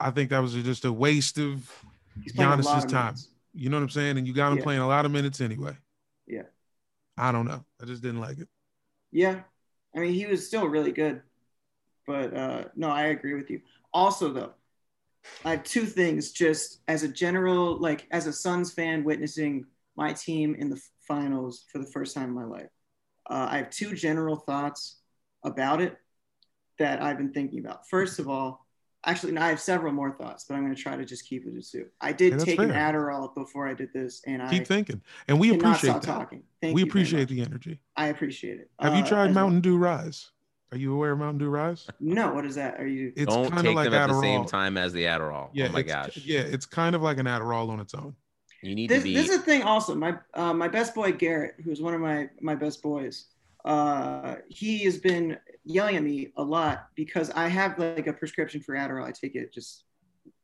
[0.00, 1.70] I think that was just a waste of
[2.22, 3.14] He's playing a lot Giannis's of time.
[3.14, 3.28] minutes.
[3.54, 4.18] You know what I'm saying?
[4.18, 4.64] And you got him Yeah.
[4.64, 5.76] playing a lot of minutes anyway.
[6.26, 6.42] Yeah.
[7.16, 7.64] I don't know.
[7.82, 8.48] I just didn't like it.
[9.10, 9.40] Yeah,
[9.94, 11.22] I mean he was still really good,
[12.06, 13.60] but uh, no, I agree with you.
[13.92, 14.52] Also, though,
[15.44, 16.32] I have two things.
[16.32, 21.64] Just as a general, like as a Suns fan, witnessing my team in the finals
[21.72, 22.70] for the first time in my life,
[23.30, 24.98] uh, I have two general thoughts
[25.44, 25.96] about it
[26.78, 27.88] that I've been thinking about.
[27.88, 28.66] First of all,
[29.08, 31.46] actually, no, I have several more thoughts, but I'm going to try to just keep
[31.46, 31.86] it to two.
[32.00, 32.70] I did Yeah, that's take an.
[32.70, 36.06] Adderall before I did this, and I Keep thinking, and we cannot appreciate stop that.
[36.06, 36.42] talking.
[36.60, 37.80] Thank we you very appreciate the energy.
[37.96, 38.70] I appreciate it.
[38.80, 39.44] Have you Uh, tried as well.
[39.44, 40.30] Mountain Dew Rise?
[40.70, 41.86] Are you aware of Mountain Dew Rise?
[41.98, 42.78] No, what is that?
[42.78, 43.12] Are you?
[43.16, 45.48] It's Don't take like them at the same time as the Adderall.
[45.54, 46.16] Yeah, oh my it's- gosh.
[46.24, 48.14] Yeah, it's kind of like an Adderall on its own.
[48.62, 49.14] You need This, to be.
[49.14, 49.62] this is the thing.
[49.62, 53.26] Also, my uh, my best boy Garrett, who's one of my my best boys,
[53.64, 58.60] uh, he has been yelling at me a lot because I have like a prescription
[58.60, 59.06] for Adderall.
[59.06, 59.84] I take it just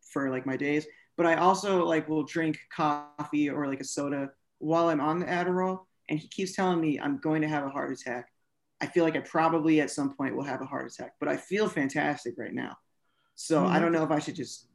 [0.00, 4.30] for like my days, but I also like will drink coffee or like a soda
[4.58, 7.70] while I'm on the Adderall, and he keeps telling me I'm going to have a
[7.70, 8.30] heart attack.
[8.80, 11.36] I feel like I probably at some point will have a heart attack, but I
[11.36, 12.76] feel fantastic right now.
[13.34, 14.68] So I don't know if I should just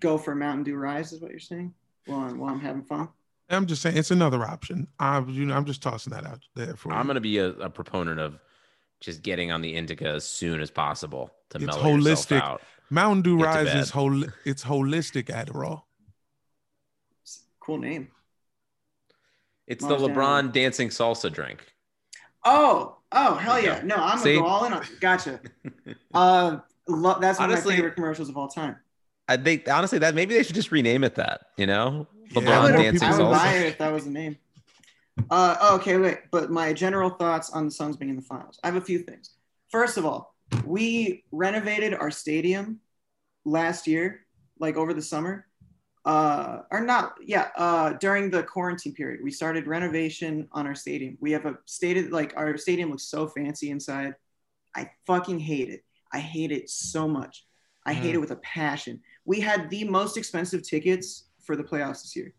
[0.00, 1.74] go for a Mountain Dew Rise, is what you're saying,
[2.06, 3.08] while I'm, while I'm having fun.
[3.50, 4.88] I'm just saying it's another option.
[4.98, 7.04] I'm you know I'm just tossing that out there for I'm you.
[7.04, 8.38] going to be a, a proponent of
[9.00, 12.42] just getting on the indica as soon as possible to It's mellow yourself holistic.
[12.42, 12.62] out.
[12.90, 14.24] Mountain Dew Get Rise is whole.
[14.44, 15.82] It's holistic Adderall.
[17.60, 18.08] Cool name.
[19.66, 20.14] It's the Marshmallow.
[20.14, 21.64] LeBron dancing salsa drink.
[22.44, 23.82] Oh, oh, hell yeah!
[23.84, 24.82] No, I'm gonna go all in on.
[24.82, 25.00] It.
[25.00, 25.40] Gotcha.
[26.14, 28.76] Uh, lo- that's one of my favorite commercials of all time.
[29.28, 31.42] I think honestly that maybe they should just rename it that.
[31.56, 34.38] You know, LeBron would, dancing I would buy it if that was the name.
[35.30, 36.18] Uh, oh, okay, wait.
[36.30, 38.58] But my general thoughts on the Suns being in the finals.
[38.62, 39.34] I have a few things.
[39.70, 42.80] First of all, we renovated our stadium
[43.44, 44.26] last year,
[44.58, 45.46] like over the summer.
[46.04, 51.18] Uh, or not, yeah, uh, during the quarantine period, we started renovation on our stadium.
[51.20, 54.14] We have a stated, like, our stadium looks so fancy inside.
[54.74, 55.84] I fucking hate it.
[56.10, 57.44] I hate it so much.
[57.84, 59.02] I hate it with a passion.
[59.28, 62.32] We had the most expensive tickets for the playoffs this year.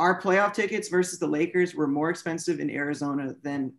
[0.00, 3.72] Our playoff tickets versus the Lakers were more expensive in Arizona than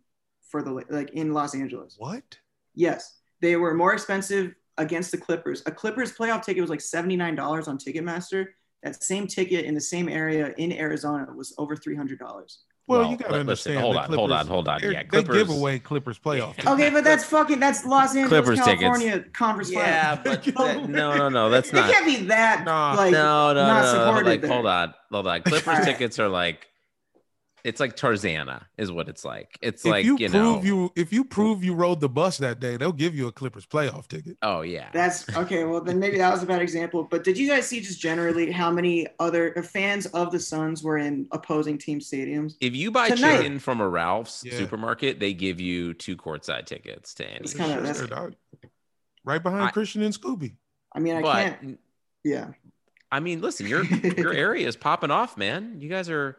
[0.48, 1.96] for the like in Los Angeles.
[1.98, 2.38] What?
[2.74, 5.62] Yes, they were more expensive against the Clippers.
[5.66, 8.46] A Clippers playoff ticket was like seventy nine dollars on Ticketmaster.
[8.82, 12.60] That same ticket in the same area in Arizona was over three hundred dollars.
[12.88, 13.80] Well, Well, you gotta li- understand.
[13.80, 14.80] hold the on, hold on, hold on.
[14.80, 16.64] they're- Yeah, they give Clippers- away Clippers playoff.
[16.64, 18.80] Okay, but that's fucking that's Los Angeles, Clippers tickets.
[18.82, 21.90] California conference Yeah, but that- no, no, no, that's not.
[21.90, 22.94] it can't be that Nah.
[22.96, 24.04] like no, no, not no, no.
[24.04, 24.52] supported Like, there.
[24.52, 25.42] hold on, hold on.
[25.44, 26.68] Clippers tickets are like,
[27.66, 29.58] it's like Tarzana, is what it's like.
[29.60, 30.62] It's if like you, you, know.
[30.62, 33.66] you if you prove you rode the bus that day, they'll give you a Clippers
[33.66, 34.36] playoff ticket.
[34.42, 34.88] oh yeah.
[34.92, 35.64] That's okay.
[35.64, 37.04] Well, then maybe that was a bad example.
[37.04, 40.82] But did you guys see just generally how many other uh, fans of the Suns
[40.82, 42.54] were in opposing team stadiums?
[42.60, 44.56] if you buy Tonight- chicken from a Ralph's Yeah.
[44.58, 48.32] supermarket, they give you two courtside tickets to It's kinda- that's- Sure.
[49.24, 50.54] Right behind I- Christian and Scooby.
[50.92, 51.80] I mean, I But can't.
[52.22, 52.48] Yeah.
[53.10, 53.84] I mean, listen, your
[54.16, 55.80] your area is popping off, man.
[55.80, 56.36] You guys are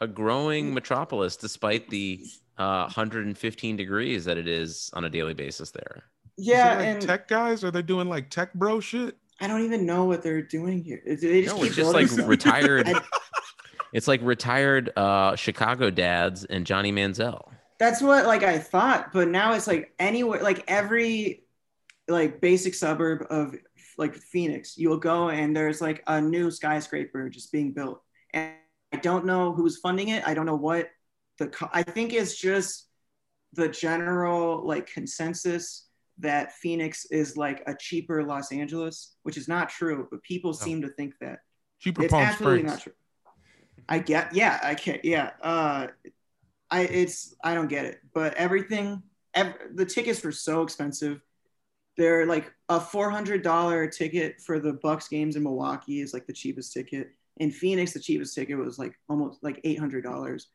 [0.00, 2.24] a growing metropolis despite the
[2.58, 6.04] uh, 115 degrees that it is on a daily basis there.
[6.36, 9.16] Yeah, Is it like and tech guys are they doing like tech bro shit?
[9.40, 11.02] I don't even know what they're doing here.
[11.06, 12.28] They just No, keep it's just like stuff.
[12.28, 12.88] retired.
[13.92, 17.50] It's like retired uh, Chicago dads and Johnny Manziel.
[17.78, 21.44] That's what like I thought, but now it's like anywhere, like every
[22.06, 23.54] like basic suburb of
[23.98, 28.52] like Phoenix, you'll go and there's like a new skyscraper just being built, and
[28.92, 30.26] I don't know who's funding it.
[30.26, 30.88] I don't know what
[31.38, 31.48] the.
[31.48, 32.88] co- I think it's just
[33.52, 39.68] the general like consensus that Phoenix is like a cheaper Los Angeles, which is not
[39.68, 41.40] true, but people seem to think that.
[41.78, 42.72] Cheaper it's Palm absolutely Springs.
[42.72, 42.92] not true.
[43.88, 45.30] I get, yeah, I can't, yeah.
[45.42, 45.88] Uh,
[46.70, 49.02] I it's I don't get it, but everything,
[49.34, 51.20] ev- the tickets were so expensive.
[51.96, 56.26] They're like a four hundred dollar ticket for the Bucks games in Milwaukee is like
[56.26, 57.10] the cheapest ticket.
[57.40, 60.46] In Phoenix, the cheapest ticket was like almost like eight hundred dollars.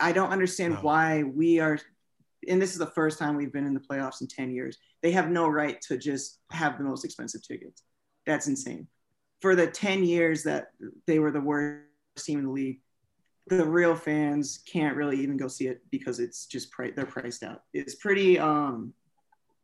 [0.00, 0.80] I don't understand Wow.
[0.82, 1.78] why we are,
[2.48, 4.78] and this is the first time we've been in the playoffs in ten years.
[5.02, 7.82] They have no right to just have the most expensive tickets.
[8.26, 8.88] That's insane.
[9.42, 10.68] For the ten years that
[11.06, 11.84] they were the worst
[12.18, 12.80] team in the league,
[13.48, 17.42] the real fans can't really even go see it because it's just pri- they're priced
[17.42, 17.62] out.
[17.74, 18.94] It's pretty um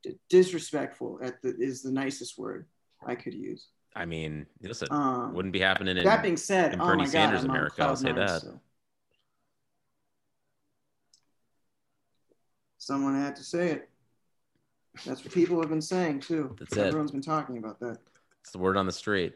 [0.02, 2.66] d- disrespectful at the is the nicest word
[3.06, 3.68] I could use.
[3.94, 7.04] I mean, listen, Um, wouldn't be happening in that being said, in oh Bernie my
[7.04, 7.82] God, Sanders I'm America.
[7.82, 8.40] I'll say nine that.
[8.40, 8.62] still.
[12.78, 13.88] Someone had to say it.
[15.04, 16.54] That's what people have been saying too.
[16.58, 16.86] That's it.
[16.86, 17.98] Everyone's been talking about that.
[18.42, 19.34] It's the word on the street.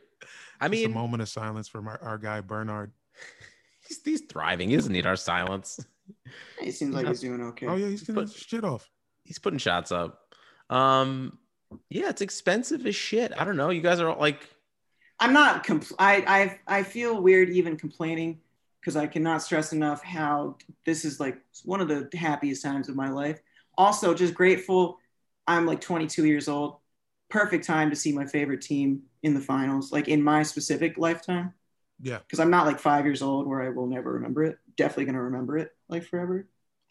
[0.60, 2.92] I Just a moment of silence for my, our guy Bernard.
[3.88, 4.70] he's, he's thriving.
[4.70, 5.78] He doesn't need our silence.
[6.62, 7.66] It seems like he's doing okay.
[7.66, 8.88] Oh yeah, he's getting But- his shit off.
[9.24, 10.20] He's putting shots up.
[10.70, 11.38] Um,
[11.88, 13.32] yeah, it's expensive as shit.
[13.36, 13.70] I don't know.
[13.70, 14.46] You guys are like,
[15.20, 15.64] I'm not.
[15.64, 18.40] Compl- I I I feel weird even complaining
[18.80, 22.96] because I cannot stress enough how this is like one of the happiest times of
[22.96, 23.40] my life.
[23.78, 24.98] Also, just grateful.
[25.46, 26.78] I'm like 22 years old.
[27.28, 31.52] Perfect time to see my favorite team in the finals, like in my specific lifetime.
[32.00, 34.58] Yeah, Because I'm not like five years old where I will never remember it.
[34.76, 36.46] Definitely gonna remember it like forever.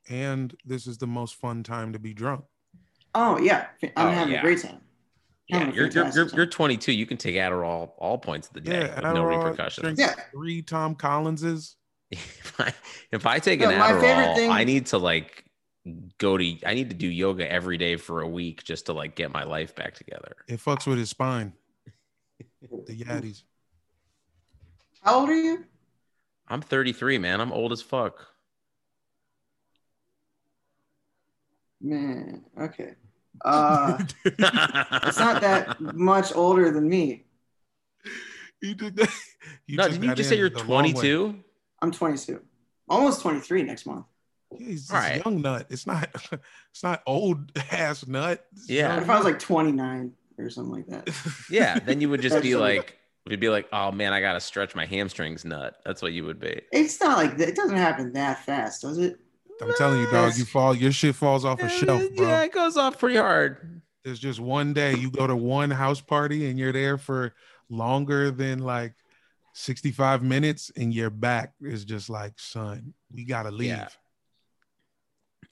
[0.10, 2.46] and this is the most fun time to be drunk.
[3.16, 4.40] Oh yeah, I'm Oh, having yeah.
[4.40, 4.82] a great time.
[5.48, 6.92] yeah, you're you're, you're you're 22.
[6.92, 10.00] You can take Adderall all points of the day Yeah, with no repercussions.
[10.00, 10.16] Yeah.
[10.32, 11.76] three Tom Collinses.
[12.12, 12.74] if I
[13.12, 15.46] if I take an No, my favorite Adderall, thing- I need to like
[16.18, 19.16] go to I need to do yoga every day for a week just to like
[19.16, 20.36] get my life back together.
[20.48, 21.54] It fucks with his spine.
[22.88, 23.44] The Yaddies.
[25.04, 25.66] How old are you?
[26.48, 27.42] I'm 33, man.
[27.42, 28.26] I'm old as fuck.
[31.84, 32.96] Man, okay.
[33.44, 37.26] Uh, it's not that much older than me.
[38.62, 39.10] You did that.
[39.68, 40.92] You no, didn't you just say you're the long way.
[40.94, 41.36] 22?
[41.82, 42.42] I'm 22,
[42.88, 44.06] almost 23 next month.
[44.52, 45.26] Yeah, he's All this right.
[45.26, 45.68] young nut.
[45.70, 46.10] It's not.
[46.72, 48.46] It's not old ass nut.
[48.54, 49.02] It's Yeah.
[49.02, 51.14] If I was like 29 or something like that?
[51.50, 52.98] Yeah, then you would just be like,
[53.30, 55.76] you'd be like, oh man, I gotta stretch my hamstrings nut.
[55.86, 56.62] That's what you would be.
[56.72, 57.50] It's not like that.
[57.50, 59.20] It doesn't happen that fast, does it?
[59.64, 60.36] I'm telling you, dog.
[60.38, 60.76] You fall.
[60.76, 62.28] Your shit falls off a shelf, bro.
[62.28, 63.82] Yeah, it goes off pretty hard.
[64.04, 67.34] There's just one day you go to one house party and you're there for
[67.70, 68.94] longer than like
[69.54, 73.70] 65 minutes, and your back is just like, son, we gotta leave.
[73.70, 73.88] Yeah.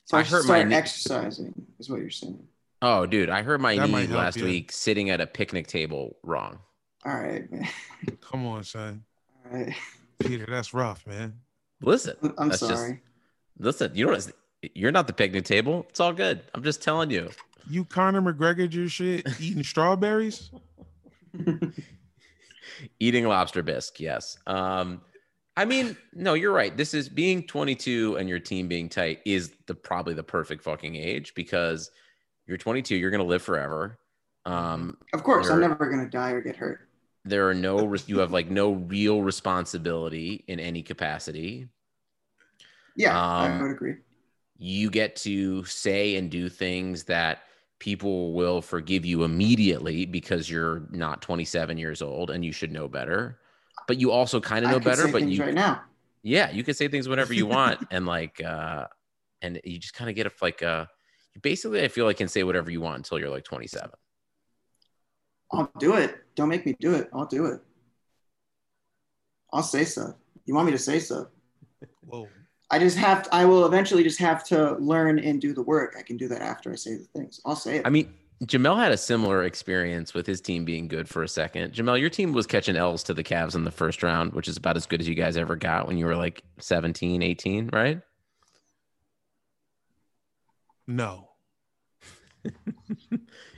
[0.05, 2.43] So I I, hurt should my knee- exercising, is what you're saying.
[2.81, 4.45] Oh, dude, I hurt my That knee last yeah.
[4.45, 6.57] week sitting at a picnic table wrong.
[7.05, 7.67] All right, man.
[8.21, 9.03] Come on, son.
[9.45, 9.73] All right.
[10.19, 11.35] Peter, that's rough, man.
[11.81, 13.01] Listen, I'm that's just- sorry.
[13.61, 13.91] Listen.
[13.95, 14.31] You know what?
[14.75, 15.85] You're not the picnic table.
[15.89, 16.41] It's all good.
[16.53, 17.29] I'm just telling you.
[17.69, 20.49] You Conor McGregor your shit eating strawberries?
[22.99, 24.37] Eating lobster bisque, yes.
[24.47, 25.01] Um,
[25.55, 26.75] I mean, no, you're right.
[26.75, 30.95] This is being 22 and your team being tight is the probably the perfect fucking
[30.95, 31.91] age because
[32.47, 32.95] you're 22.
[32.95, 33.99] You're gonna live forever.
[34.45, 36.89] Um, Of course, I'm never going to die or get hurt.
[37.25, 41.67] there are no you have like no real responsibility in any capacity.
[42.95, 43.95] Yeah, Um, I would agree.
[44.57, 47.43] you get to say and do things that
[47.79, 52.87] people will forgive you immediately because you're not 27 years old and you should know
[52.87, 53.39] better
[53.87, 55.81] but you also kind of know could better say but you right now.
[56.21, 58.85] yeah you can say things whenever you want and like uh
[59.41, 60.85] and you just kind of get a like uh
[61.41, 63.89] basically i feel like can say whatever you want until you're like 27
[65.53, 66.15] I'll do it.
[66.35, 67.09] Don't make me do it.
[67.13, 67.59] I'll do it.
[69.51, 70.15] I'll say stuff.
[70.45, 71.27] You want me to say stuff?
[72.05, 72.29] Whoa.
[72.71, 75.95] I just have to, I will eventually just have to learn and do the work.
[75.99, 77.41] I can do that after I say the things.
[77.45, 77.85] I'll say it.
[77.85, 78.13] i mean
[78.45, 82.09] jamel had a similar experience with his team being good for a second jamel your
[82.09, 84.87] team was catching l's to the Cavs in the first round which is about as
[84.87, 88.01] good as you guys ever got when you were like 17 18 right
[90.87, 91.29] No,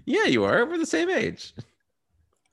[0.06, 0.66] Yeah, you are.
[0.66, 1.54] We're the same age.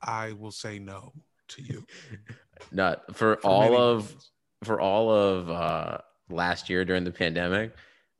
[0.01, 1.11] I will say no
[1.49, 1.85] to you.
[2.71, 4.31] Not for, for all of reasons.
[4.63, 5.97] for all of uh,
[6.31, 7.73] last year during the pandemic,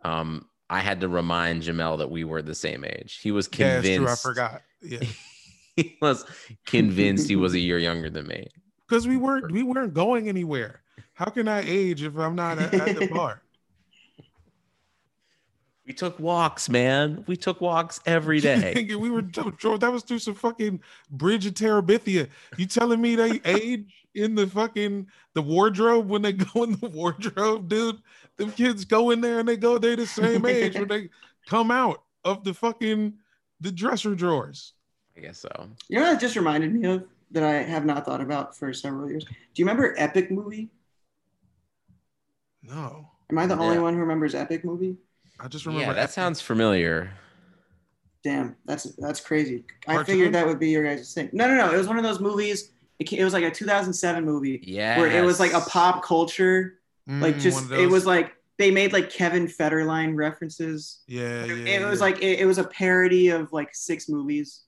[0.04, 3.20] um, I had to remind Jamel that we were the same age.
[3.22, 3.88] He was convinced.
[3.88, 4.08] it's true.
[4.10, 4.62] I forgot.
[4.82, 5.00] Yeah,
[5.76, 6.26] He was
[6.66, 8.48] convinced he was a year younger than me.
[8.88, 10.82] because we weren't we weren't going anywhere.
[11.14, 13.42] How can I age if I'm not at, at the bar?
[15.92, 17.26] We took walks, man.
[17.28, 18.96] We took walks every day.
[18.96, 20.80] We were George, that was through some fucking
[21.10, 22.30] bridge of Terabithia.
[22.56, 26.88] You telling me they age in the fucking the wardrobe when they go in the
[26.88, 28.02] wardrobe, dude?
[28.38, 31.10] Them kids go in there and they go they're the same age when they
[31.46, 33.16] come out of the fucking
[33.60, 34.72] the dresser drawers.
[35.18, 35.70] I guess so.
[35.90, 38.72] You know what that just reminded me of that I have not thought about for
[38.72, 39.26] several years.
[39.26, 40.70] Do you remember Epic Movie?
[42.64, 44.96] No, Am I the only one who remembers Epic Movie?
[45.42, 47.12] I just remember Yeah, that sounds familiar.
[48.24, 49.64] Damn, that's that's crazy.
[49.88, 50.06] I Cartoon?
[50.06, 51.30] figured that would be your guys' thing.
[51.34, 51.74] No, no, no.
[51.74, 52.72] It was one of those movies.
[53.00, 55.00] It, it was like a 2007 movie Yeah.
[55.00, 56.80] where it was like a pop culture,
[57.20, 61.00] like Mm, just it was like they made like Kevin Federline references.
[61.08, 61.54] yeah, yeah.
[61.82, 62.06] it was yeah.
[62.06, 64.62] like it, it was a parody of like six movies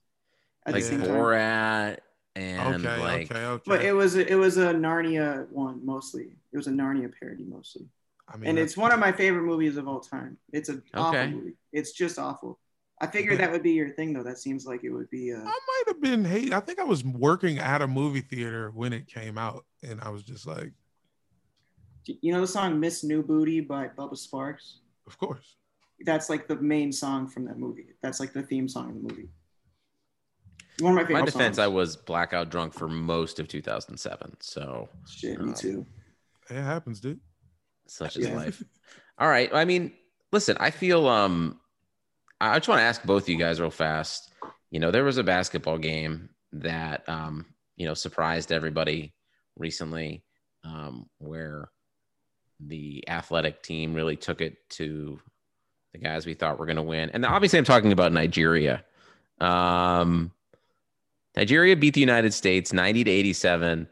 [0.66, 1.00] at like the same.
[1.00, 1.98] Borat
[2.34, 3.62] and okay, like okay, okay.
[3.66, 6.36] But it was it was a Narnia one mostly.
[6.52, 7.86] It was a Narnia parody mostly,
[8.28, 10.38] I mean, and it's one of my favorite movies of all time.
[10.52, 11.52] It's an awful movie.
[11.72, 12.58] It's just awful.
[13.00, 14.22] I figured that would be your thing though.
[14.22, 15.32] That seems like it would be.
[15.32, 16.52] Uh, I might have been hate.
[16.52, 20.08] I think I was working at a movie theater when it came out, and I
[20.08, 20.72] was just like,
[22.06, 24.78] you know the song "Miss New Booty" by Bubba Sparxxx.
[25.06, 25.56] of course.
[26.00, 27.94] That's like the main song from that movie.
[28.02, 29.28] That's like the theme song of the movie.
[30.80, 31.20] One of my favorite.
[31.20, 31.58] my defense, songs.
[31.60, 34.36] I was blackout drunk for most of 2007.
[34.40, 35.86] So Shit, me um, too.
[36.50, 37.20] It happens, dude.
[37.86, 38.34] Such is Yeah.
[38.36, 38.62] life.
[39.18, 39.50] All right.
[39.54, 39.92] I mean,
[40.32, 41.60] listen, I feel um
[42.40, 44.30] I just want to ask both of you guys real fast.
[44.70, 49.14] You know, there was a basketball game that um, you know, surprised everybody
[49.56, 50.24] recently,
[50.64, 51.70] um, where
[52.60, 55.20] the athletic team really took it to
[55.92, 57.10] the guys we thought were gonna win.
[57.10, 58.84] And obviously I'm talking about Nigeria.
[59.40, 60.32] Um
[61.36, 63.88] Nigeria beat the United States 90 to 87.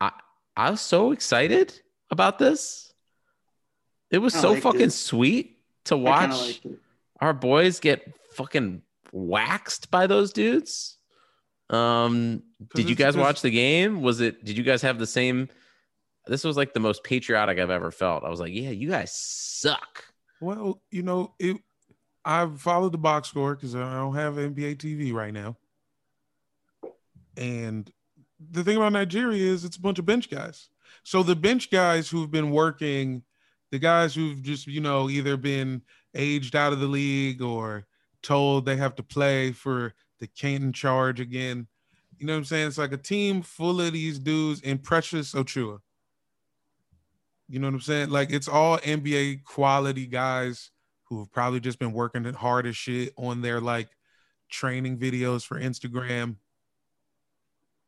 [0.00, 0.12] I
[0.56, 1.78] I was so excited
[2.10, 2.87] about this.
[4.10, 4.92] It was I so fucking it.
[4.92, 6.78] sweet to watch kinda liked it.
[7.20, 8.82] our boys get fucking
[9.12, 10.98] waxed by those dudes.
[11.70, 12.42] Um,
[12.74, 14.00] did you guys watch the game?
[14.00, 14.44] Was it?
[14.44, 15.48] Did you guys have the same?
[16.26, 18.24] This was like the most patriotic I've ever felt.
[18.24, 20.04] I was like, yeah, you guys suck.
[20.40, 21.58] Well, you know, it.
[22.24, 25.56] I've followed the box score because I don't have NBA TV right now.
[27.36, 27.90] And
[28.50, 30.68] the thing about Nigeria is it's a bunch of bench guys.
[31.04, 33.22] So the bench guys who've been working,
[33.70, 35.82] the guys who've just, you know, either been
[36.14, 37.86] aged out of the league or
[38.22, 41.66] told they have to play for the Canton charge again.
[42.16, 42.68] You know what I'm saying?
[42.68, 45.78] It's like a team full of these dudes and Precious Achiuwa.
[47.48, 48.10] You know what I'm saying?
[48.10, 50.70] Like it's all NBA quality guys
[51.04, 53.88] who have probably just been working hard as shit on their like
[54.50, 56.36] training videos for Instagram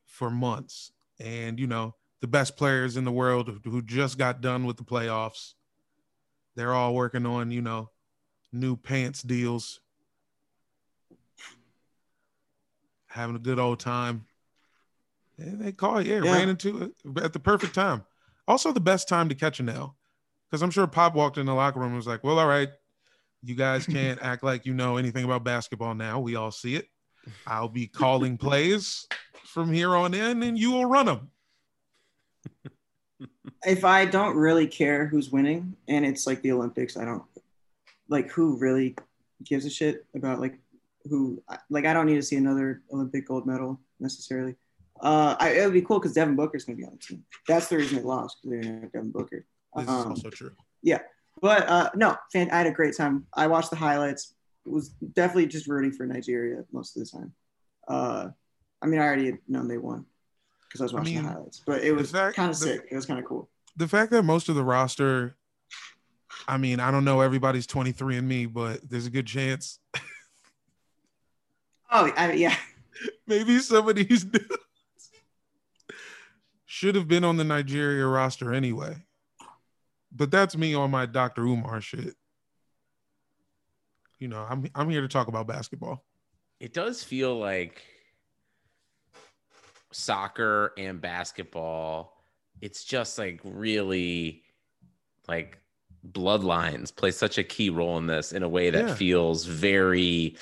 [0.07, 0.93] for months.
[1.19, 4.77] And you know, the best players in the world who- who just got done with
[4.77, 5.55] the playoffs.
[6.57, 7.91] They're all working on, you know,
[8.53, 9.81] new pants deals.
[13.09, 14.27] Having a good old time.
[15.39, 16.33] And they call it, yeah, Yeah.
[16.33, 18.05] ran into it at the perfect time.
[18.47, 19.97] Also, the best time to catch a nail.
[20.51, 22.69] Because I'm sure Pop walked in the locker room and was like, well, all right,
[23.43, 26.21] you guys can't act like you know anything about basketball now.
[26.21, 26.89] We all see it.
[27.47, 29.07] I'll be calling plays
[29.45, 31.31] from here on in, and you will run them.
[33.65, 37.23] if I don't really care who's winning and it's like the Olympics, I don't
[38.09, 38.97] like who really
[39.45, 40.59] gives a shit about like
[41.09, 44.55] who like I don't need to see another Olympic gold medal necessarily.
[45.01, 47.25] Uh, I, it would be cool because Devin Booker's gonna be on the team.
[47.49, 49.47] That's the reason they lost because they didn't have Devin Booker.
[49.77, 50.53] This is Um, also true.
[50.83, 51.01] Yeah,
[51.41, 53.27] but uh, no, fan, I had a great time.
[53.35, 54.35] I watched the highlights.
[54.67, 57.33] Was definitely just rooting for Nigeria most of the time.
[57.89, 58.29] Uh,
[58.83, 60.05] I mean, I already had known they won
[60.71, 62.87] because I was I watching mean, the highlights, but it was kind of sick.
[62.91, 63.49] It was kind of cool.
[63.77, 65.37] The fact that most of the roster,
[66.47, 69.79] I mean, I don't know everybody's 23andMe, but there's a good chance
[71.91, 72.57] Oh, I, yeah.
[73.27, 74.57] maybe some of these dudes
[76.67, 78.97] should have been on the Nigeria roster anyway.
[80.13, 81.43] But that's me on my Dr.
[81.43, 82.15] Umar shit.
[84.19, 86.05] You know, I'm I'm here to talk about basketball.
[86.59, 87.83] It does feel like
[89.93, 92.17] soccer and basketball.
[92.61, 94.43] It's just like really
[95.29, 95.59] like
[96.13, 98.95] bloodlines play such a key role in this in a way that Yeah.
[98.95, 100.37] feels very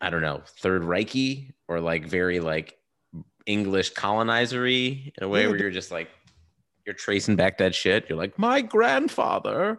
[0.00, 2.76] I don't know, third Reichy or like very like
[3.46, 6.08] English colonizery in a way Yeah, where you're just like
[6.84, 8.06] You're tracing back that shit.
[8.08, 9.78] You're like, my grandfather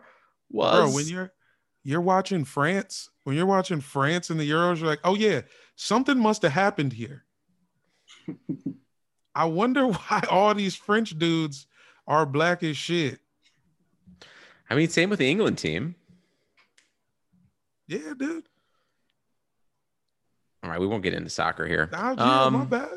[0.49, 0.75] was.
[0.91, 1.33] Bro, when you're
[1.83, 5.41] you're watching France, when you're watching France in the Euros, you're like, oh yeah,
[5.75, 7.25] something must have happened here.
[9.35, 11.65] I wonder why all these French dudes
[12.07, 13.19] are black as shit.
[14.69, 15.95] I mean, same with the England team.
[17.87, 18.43] Yeah, dude.
[20.63, 21.89] All right, we won't get into soccer here.
[21.91, 22.89] Nah, yeah, my Um, bad.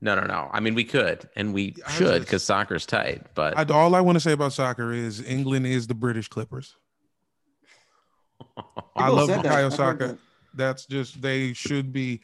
[0.00, 0.48] no, no, no.
[0.52, 3.22] I mean, we could and we I should because soccer's tight.
[3.34, 6.76] But I, all I want to say about soccer is England is the British Clippers.
[8.94, 9.52] I love said that.
[9.52, 10.06] Bukayo Saka.
[10.08, 10.18] that.
[10.54, 12.20] That's just they should be.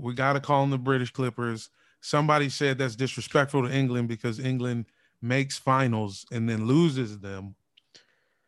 [0.00, 1.70] We got to call them the British Clippers.
[2.00, 4.86] Somebody said that's disrespectful to England because England
[5.20, 7.54] makes finals and then loses them,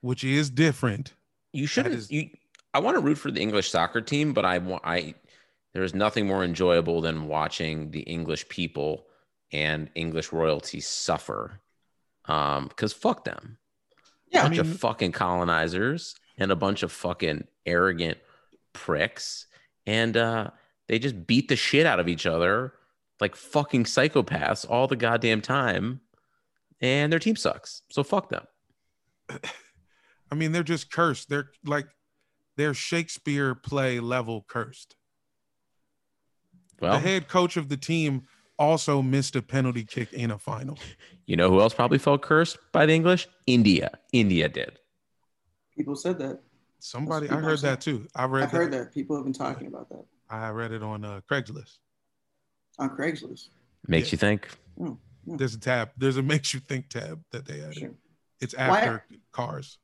[0.00, 1.12] which is different.
[1.52, 1.94] you shouldn't.
[1.94, 2.30] is- You,
[2.74, 4.82] I want to root for the English soccer team, but I want.
[4.86, 5.14] I
[5.74, 9.06] there is nothing more enjoyable than watching the English people
[9.52, 11.60] and English royalty suffer.
[12.26, 13.58] Um, because fuck them.
[14.30, 18.16] Yeah, a I bunch mean- of fucking colonizers and a bunch of fucking arrogant
[18.72, 19.46] pricks
[19.86, 20.48] and uh
[20.92, 22.74] they just beat the shit out of each other
[23.18, 26.02] like fucking psychopaths all the goddamn time
[26.82, 28.44] and their team sucks so fuck them
[30.32, 31.28] I mean, they're just cursed.
[31.28, 31.88] They're like
[32.56, 34.96] they're Shakespeare play level cursed.
[36.80, 38.22] well the head coach of the team
[38.58, 40.78] also missed a penalty kick in a final.
[41.26, 44.78] you know who else probably felt cursed by the english india india did
[45.76, 46.40] people said that.
[46.78, 47.68] Somebody, I heard say.
[47.68, 48.08] that too.
[48.16, 48.56] I read I've that.
[48.56, 48.92] heard that.
[48.92, 51.78] People have been talking about that I read it on uh, Craigslist.
[52.78, 53.48] on Craigslist.
[53.86, 54.12] makes Yeah.
[54.12, 54.92] you think Hmm.
[55.26, 55.90] There's a tab.
[55.96, 57.76] There's a makes you think tab that they added.
[57.76, 57.94] Sure.
[58.40, 59.78] It's Why- after cars.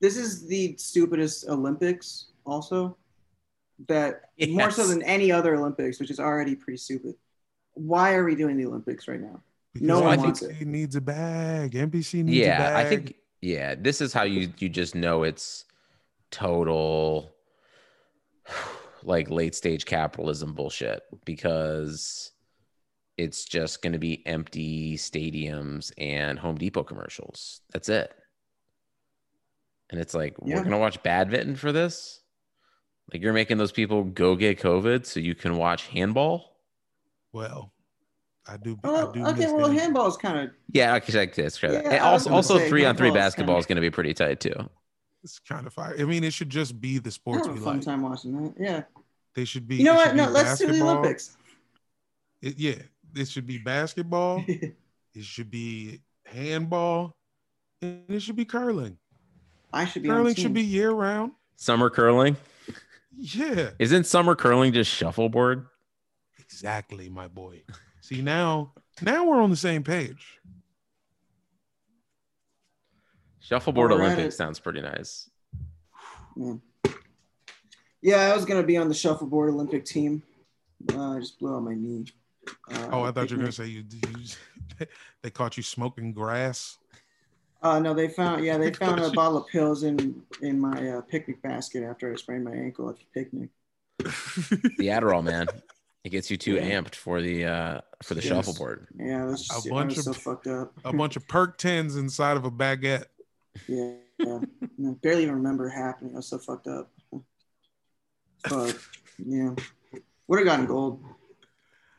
[0.00, 2.96] This is the stupidest Olympics, also.
[3.88, 7.14] That more so than any other Olympics, which is already pretty stupid.
[7.74, 9.40] Why are we doing the Olympics right now?
[9.72, 10.66] Because No one NBC wants it.
[10.66, 11.72] needs a bag.
[11.72, 12.60] NBC needs a bag.
[12.60, 15.64] yeah i think yeah this is how you you just know it's
[16.30, 17.32] total
[19.02, 22.32] like late stage capitalism bullshit because
[23.16, 28.12] it's just going to be empty stadiums and home depot commercials that's it
[29.90, 30.54] and it's like Yeah.
[30.56, 32.20] we're going to watch badminton for this
[33.12, 36.56] like you're making those people go get covid so you can watch handball
[37.32, 37.72] Well,
[38.48, 38.78] I do.
[38.84, 39.76] Oh, I do okay, well, them.
[39.76, 41.82] handball is kind of yeah okay that's that's fair.
[41.82, 43.82] Yeah, I was also gonna also three on three handball basketball kinda- is going to
[43.82, 44.68] be pretty tight too
[45.22, 45.94] It's kind of fire.
[45.98, 47.84] I mean, it should just be the I sports have we a fun like.
[47.84, 48.54] time watching that.
[48.58, 48.82] Yeah.
[49.34, 49.76] They should be.
[49.76, 50.14] You know what?
[50.16, 50.80] No, let's do the.
[50.82, 51.36] Olympics.
[52.42, 52.74] It, yeah,
[53.14, 54.42] it should be basketball.
[54.48, 54.74] it
[55.20, 57.16] should be handball,
[57.82, 58.96] and it should be curling.
[59.72, 60.42] I should be Curling team.
[60.42, 61.32] should be year round.
[61.56, 62.36] summer curling
[63.16, 65.66] Yeah, Isn't summer curling just shuffleboard?
[66.40, 67.62] exactly, my boy.
[68.00, 70.40] See now, now we're on the same page.
[73.40, 75.30] Shuffleboard While we're Olympics sounds pretty nice.
[76.36, 76.54] Yeah.
[78.02, 80.22] Yeah, I was gonna be on the shuffleboard Olympic team.
[80.92, 82.06] Uh, I just blew out my knee.
[82.72, 84.86] Uh, Oh, I thought you were gonna say you, you
[85.22, 86.78] they caught you smoking grass.
[87.62, 89.14] Uh, no, they found yeah, they found a Gotcha.
[89.14, 92.96] bottle of pills in in my uh, picnic basket after I sprained my ankle at
[92.98, 93.50] the picnic.
[94.78, 95.46] The Adderall, man.
[96.04, 98.28] It gets you too amped for the uh for the Yes.
[98.30, 98.86] shuffleboard.
[98.98, 100.72] Yeah, it was just, A I bunch was so of- fucked up.
[100.86, 103.04] A bunch of perk tens inside of a baguette.
[103.68, 104.40] Yeah, yeah.
[104.78, 106.12] No, barely even remember it happening.
[106.14, 106.90] I was so fucked up.
[108.48, 108.78] But
[109.18, 109.54] yeah,
[110.28, 111.02] would have gotten gold.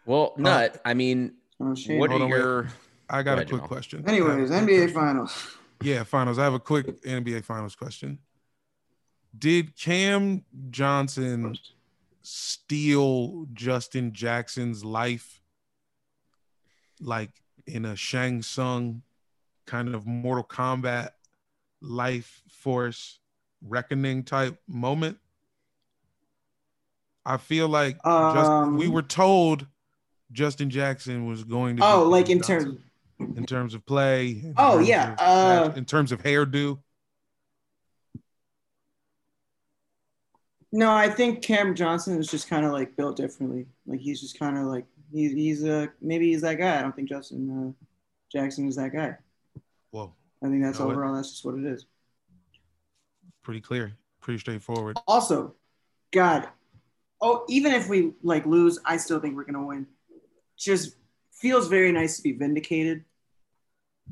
[0.05, 0.81] Well, nut.
[0.85, 1.99] I mean, Oh, shit.
[1.99, 2.37] what are Hold on, wait.
[2.37, 2.67] your
[3.09, 3.67] I got Go a ahead, quick Jamel.
[3.67, 4.03] question.
[4.09, 4.93] Anyways, I have a quick NBA.
[4.93, 5.47] Finals.
[5.83, 6.39] Yeah, finals.
[6.39, 8.19] I have a quick NBA finals question.
[9.37, 11.55] Did Cam Johnson
[12.23, 15.41] steal Justin Jackson's life
[16.99, 17.31] like
[17.67, 19.01] in a Shang Tsung
[19.65, 21.09] kind of Mortal Kombat
[21.81, 23.19] life force
[23.61, 25.17] reckoning type moment?
[27.25, 28.05] I feel like just,
[28.49, 29.67] Um, we were told
[30.31, 31.83] Justin Jackson was going to.
[31.85, 32.79] Oh, like in terms.
[33.19, 34.29] in terms of play.
[34.31, 36.79] in Oh, terms yeah, of- uh, in terms of hairdo.
[40.71, 43.67] No, I think Cam Johnson is just kind of like built differently.
[43.85, 46.79] Like he's just kind of like he's he's uh maybe he's that guy.
[46.79, 47.85] I don't think Justin uh,
[48.31, 49.17] Jackson is that guy.
[49.91, 50.13] Whoa,
[50.43, 51.85] I think that's No, it- overall that's just what it is.
[53.43, 54.97] pretty clear, pretty straightforward.
[55.07, 55.55] Also,
[56.11, 56.47] God,
[57.21, 59.87] oh even if we like lose, I still think we're gonna win.
[60.57, 60.95] Just
[61.31, 63.03] feels very nice to be vindicated.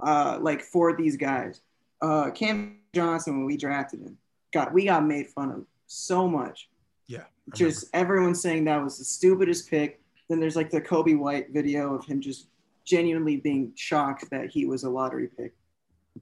[0.01, 1.61] Uh, like for these guys,
[2.01, 4.17] uh, Cam Johnson when we drafted him,
[4.53, 6.69] God, we got made fun of so much.
[7.07, 7.25] Yeah,
[7.55, 10.01] just everyone saying that was the stupidest pick.
[10.29, 12.47] Then there's like the Coby White video of him just
[12.85, 15.53] genuinely being shocked that he was a lottery pick.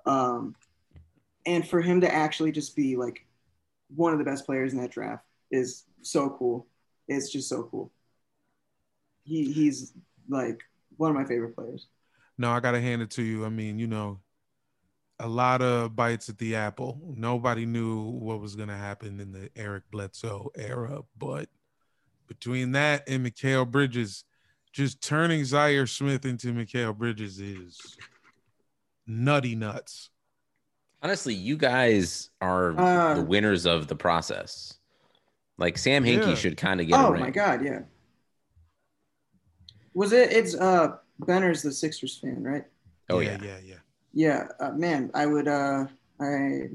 [0.05, 0.55] Um,
[1.45, 3.25] and for him to actually just be like
[3.95, 6.67] one of the best players in that draft is so cool.
[7.07, 7.91] It's just so cool.
[9.23, 9.93] He he's
[10.29, 10.61] like
[10.97, 11.87] one of my favorite players.
[12.37, 13.45] No, I gotta hand it to you.
[13.45, 14.19] I mean, you know,
[15.19, 16.99] a lot of bites at the apple.
[17.15, 21.49] Nobody knew what was gonna happen in the Eric Bledsoe era, but
[22.27, 24.25] between that and Mikal Bridges,
[24.73, 27.97] just turning Zhaire Smith into Mikal Bridges is
[29.07, 30.09] nutty nuts.
[31.01, 34.73] Honestly, you guys are Uh, the winners of the process.
[35.57, 36.35] Like Sam Hinkie Yeah.
[36.35, 37.21] should kind of get Oh ring.
[37.21, 37.81] my god, yeah.
[39.93, 40.31] Was it?
[40.31, 42.65] It's uh Benner's the Sixers fan, right?
[43.09, 43.47] Oh yeah, yeah.
[43.47, 43.75] yeah, yeah.
[44.13, 45.47] Yeah, uh, man, I would.
[45.47, 45.87] uh
[46.19, 46.69] I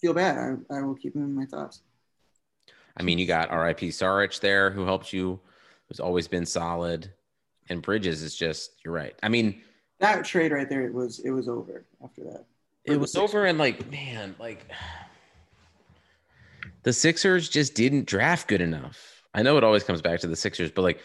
[0.00, 0.38] feel bad.
[0.70, 1.82] I, I will keep him in my thoughts.
[2.96, 5.40] I mean, you got Dario Saric there who helped you,
[5.88, 7.12] who's always been solid,
[7.68, 9.14] and Bridges is just you're right.
[9.22, 9.62] I mean,
[10.00, 12.44] That trade right there, it was it was over after that.
[12.84, 14.66] it was over and like man, like
[16.82, 19.22] the Sixers just didn't draft good enough.
[19.34, 21.00] I know it always comes back to the Sixers, but like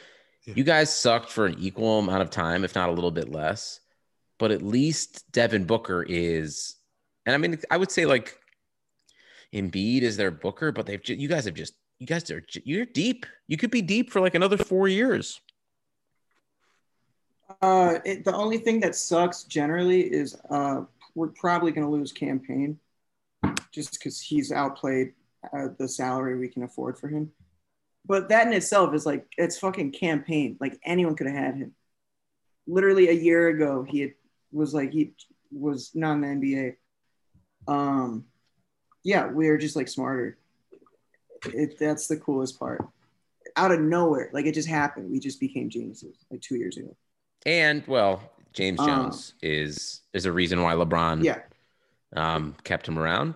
[0.46, 0.54] Yeah.
[0.58, 3.80] you guys sucked for an equal amount of time, if not a little bit less.
[4.38, 6.76] But at least Devin Booker is,
[7.26, 8.38] and I mean, I would say like
[9.54, 12.86] Embiid is their Booker, but they've ju- you guys have just you guys are you're
[12.86, 13.26] deep.
[13.48, 15.39] You could be deep for like another four years.
[17.62, 20.82] Uh, it, the only thing that sucks generally is uh,
[21.14, 22.80] we're probably going to lose Cam Payne
[23.72, 25.14] just because he's outplayed
[25.53, 27.32] uh, the salary we can afford for him.
[28.06, 30.58] But that in itself is like it's fucking Cam Payne.
[30.60, 31.74] Like anyone could have had him.
[32.68, 34.12] Literally a year ago, he had,
[34.51, 35.14] was like he
[35.51, 36.76] was not in the NBA.
[37.68, 38.26] Um,
[39.03, 40.38] yeah, we are just like smarter.
[41.45, 42.86] It, that's the coolest part.
[43.56, 45.12] Out of nowhere, like it just happened.
[45.12, 46.95] We just became geniuses like two years ago.
[47.46, 48.22] And well,
[48.54, 51.41] James Um, Jones is is a reason why LeBron Yeah.
[52.16, 53.36] um, kept him around.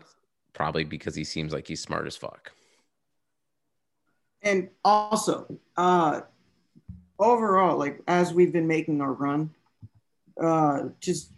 [0.53, 2.51] Probably because he seems like he's smart as fuck.
[4.41, 5.45] and also
[5.76, 6.22] uh
[7.20, 9.49] overall like as we've been making our run
[10.41, 11.34] uh just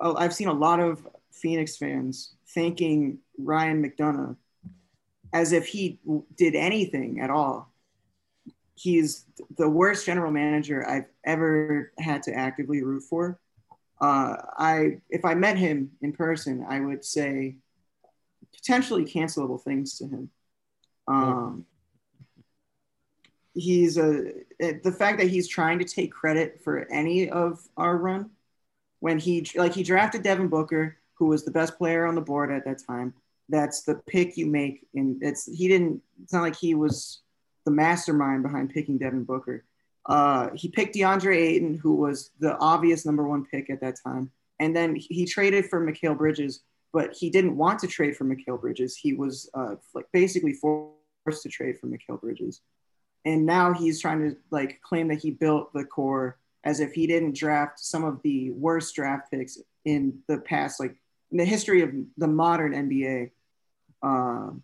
[0.00, 4.36] uh, i've seen a lot of phoenix fans thanking ryan mcdonough
[5.32, 5.98] as if he
[6.36, 7.69] did anything at all
[8.80, 9.26] he's
[9.58, 13.38] the worst general manager i've ever had to actively root for.
[14.00, 17.56] Uh i if i met him in person i would say
[18.54, 20.30] potentially cancelable things to him.
[21.08, 21.66] Um
[23.54, 28.30] he's a the fact that he's trying to take credit for any of our run
[29.00, 32.50] when he like he drafted Devin Booker who was the best player on the board
[32.50, 33.12] at that time.
[33.50, 37.20] That's the pick you make and it's he didn't it's not like he was
[37.64, 39.64] the mastermind behind picking Devin Booker.
[40.06, 44.30] Uh he picked DeAndre Ayton who was the obvious number 1 pick at that time.
[44.58, 48.60] And then he traded for Mikal Bridges but he didn't want to trade for Mikal
[48.60, 48.96] Bridges.
[48.96, 52.60] He was uh like basically forced to trade for Mikal Bridges.
[53.24, 57.06] And now he's trying to like claim that he built the core as if he
[57.06, 60.96] didn't draft some of the worst draft picks in the past like
[61.30, 63.30] in the history of the modern nba
[64.02, 64.62] um,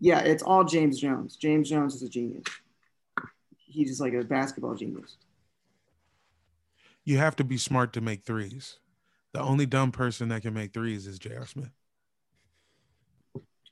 [0.00, 2.44] yeah it's all james jones james jones is a genius
[3.56, 5.16] he's just like a basketball genius
[7.04, 8.78] You have to be smart to make threes.
[9.32, 11.46] The only dumb person that can make threes is J.R.
[11.46, 11.70] Smith.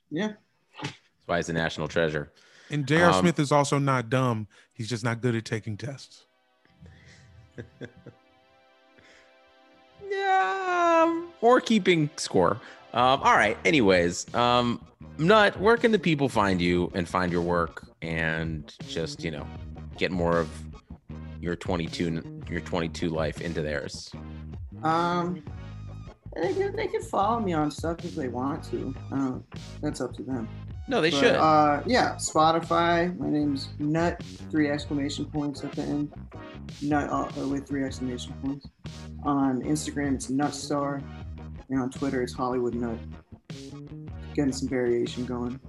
[0.09, 0.33] yeah
[0.81, 0.93] That's
[1.27, 2.31] why he's a national treasure.
[2.71, 3.11] And J.R.
[3.11, 4.47] Um, Smith is also not dumb.
[4.73, 6.25] He's just not good at taking tests.
[10.09, 12.59] Yeah, or keeping score.
[12.93, 13.57] Um, all right.
[13.65, 14.81] Anyways, um,
[15.19, 19.47] Nut, where can the people find you and find your work and just you know
[19.97, 20.49] get more of
[21.41, 24.11] your 22 your 22 life into theirs?
[24.83, 25.43] um
[26.39, 29.39] they can, they can follow me on stuff if they want to uh,
[29.81, 30.47] that's up to them
[30.87, 31.35] No, they But, should.
[31.35, 33.17] Uh, yeah, Spotify.
[33.17, 34.21] My name's Nut.
[34.51, 36.13] Three exclamation points at the end.
[36.81, 38.67] Nut uh, with three exclamation points.
[39.23, 41.01] On Instagram, it's Nutstar,
[41.69, 42.97] and on Twitter, it's Hollywood Nut.
[44.37, 45.59] Getting some variation going.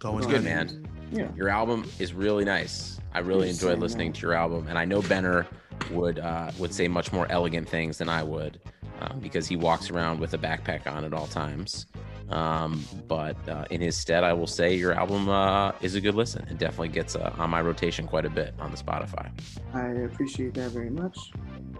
[0.00, 0.88] Going It's good, man.
[1.12, 1.28] Yeah.
[1.36, 2.98] Your album is really nice.
[3.14, 4.18] I really You're enjoyed listening that.
[4.18, 5.46] to your album, and I know Benner
[5.92, 8.58] would uh, would say much more elegant things than I would,
[9.00, 11.86] um, because he walks around with a backpack on at all times.
[12.28, 16.16] Um, but uh, in his stead, I will say your album uh, is a good
[16.16, 16.44] listen.
[16.50, 19.30] It definitely gets uh, on my rotation quite a bit on the Spotify.
[19.74, 21.16] I appreciate that very much.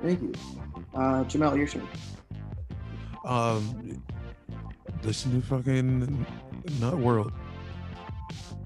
[0.01, 0.33] Thank you.
[0.95, 1.89] Uh, Jamel, your turn.
[3.25, 4.03] Um,
[5.03, 6.27] listen to fucking
[6.81, 7.33] Nut World.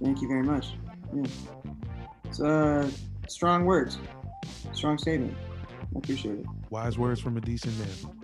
[0.03, 0.75] Thank you very much.
[1.15, 1.25] Yeah.
[2.25, 2.91] It's uh,
[3.29, 3.99] strong words,
[4.73, 5.35] strong statement.
[5.95, 6.47] I appreciate it.
[6.71, 8.15] Wise words from a decent man.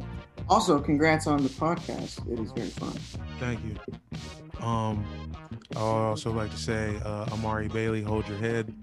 [0.49, 2.31] Also, congrats on the podcast.
[2.31, 2.93] It is very fun.
[3.39, 3.77] Thank you.
[4.67, 5.05] Um,
[5.75, 8.75] I would also like to say, uh, Amari Bailey, hold your head.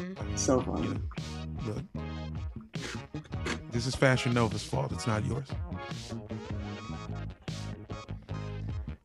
[0.00, 0.82] I mean, So fun.
[0.82, 3.22] you know, look,
[3.70, 4.90] this is Fashion Nova's fault.
[4.92, 5.48] It's not yours.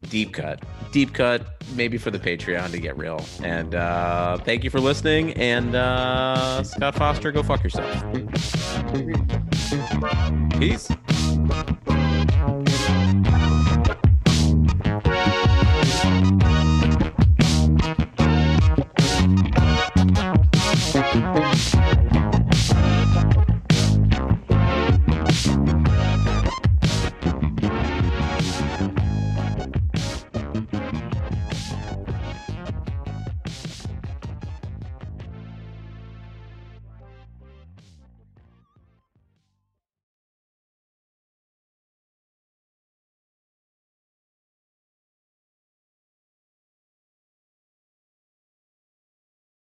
[0.10, 0.64] Deep cut.
[0.92, 1.46] Deep cut,
[1.76, 3.24] maybe for the Patreon to get real.
[3.44, 5.34] And uh, thank you for listening.
[5.34, 8.04] And uh, Scott Foster, go fuck yourself.
[10.60, 10.90] Peace.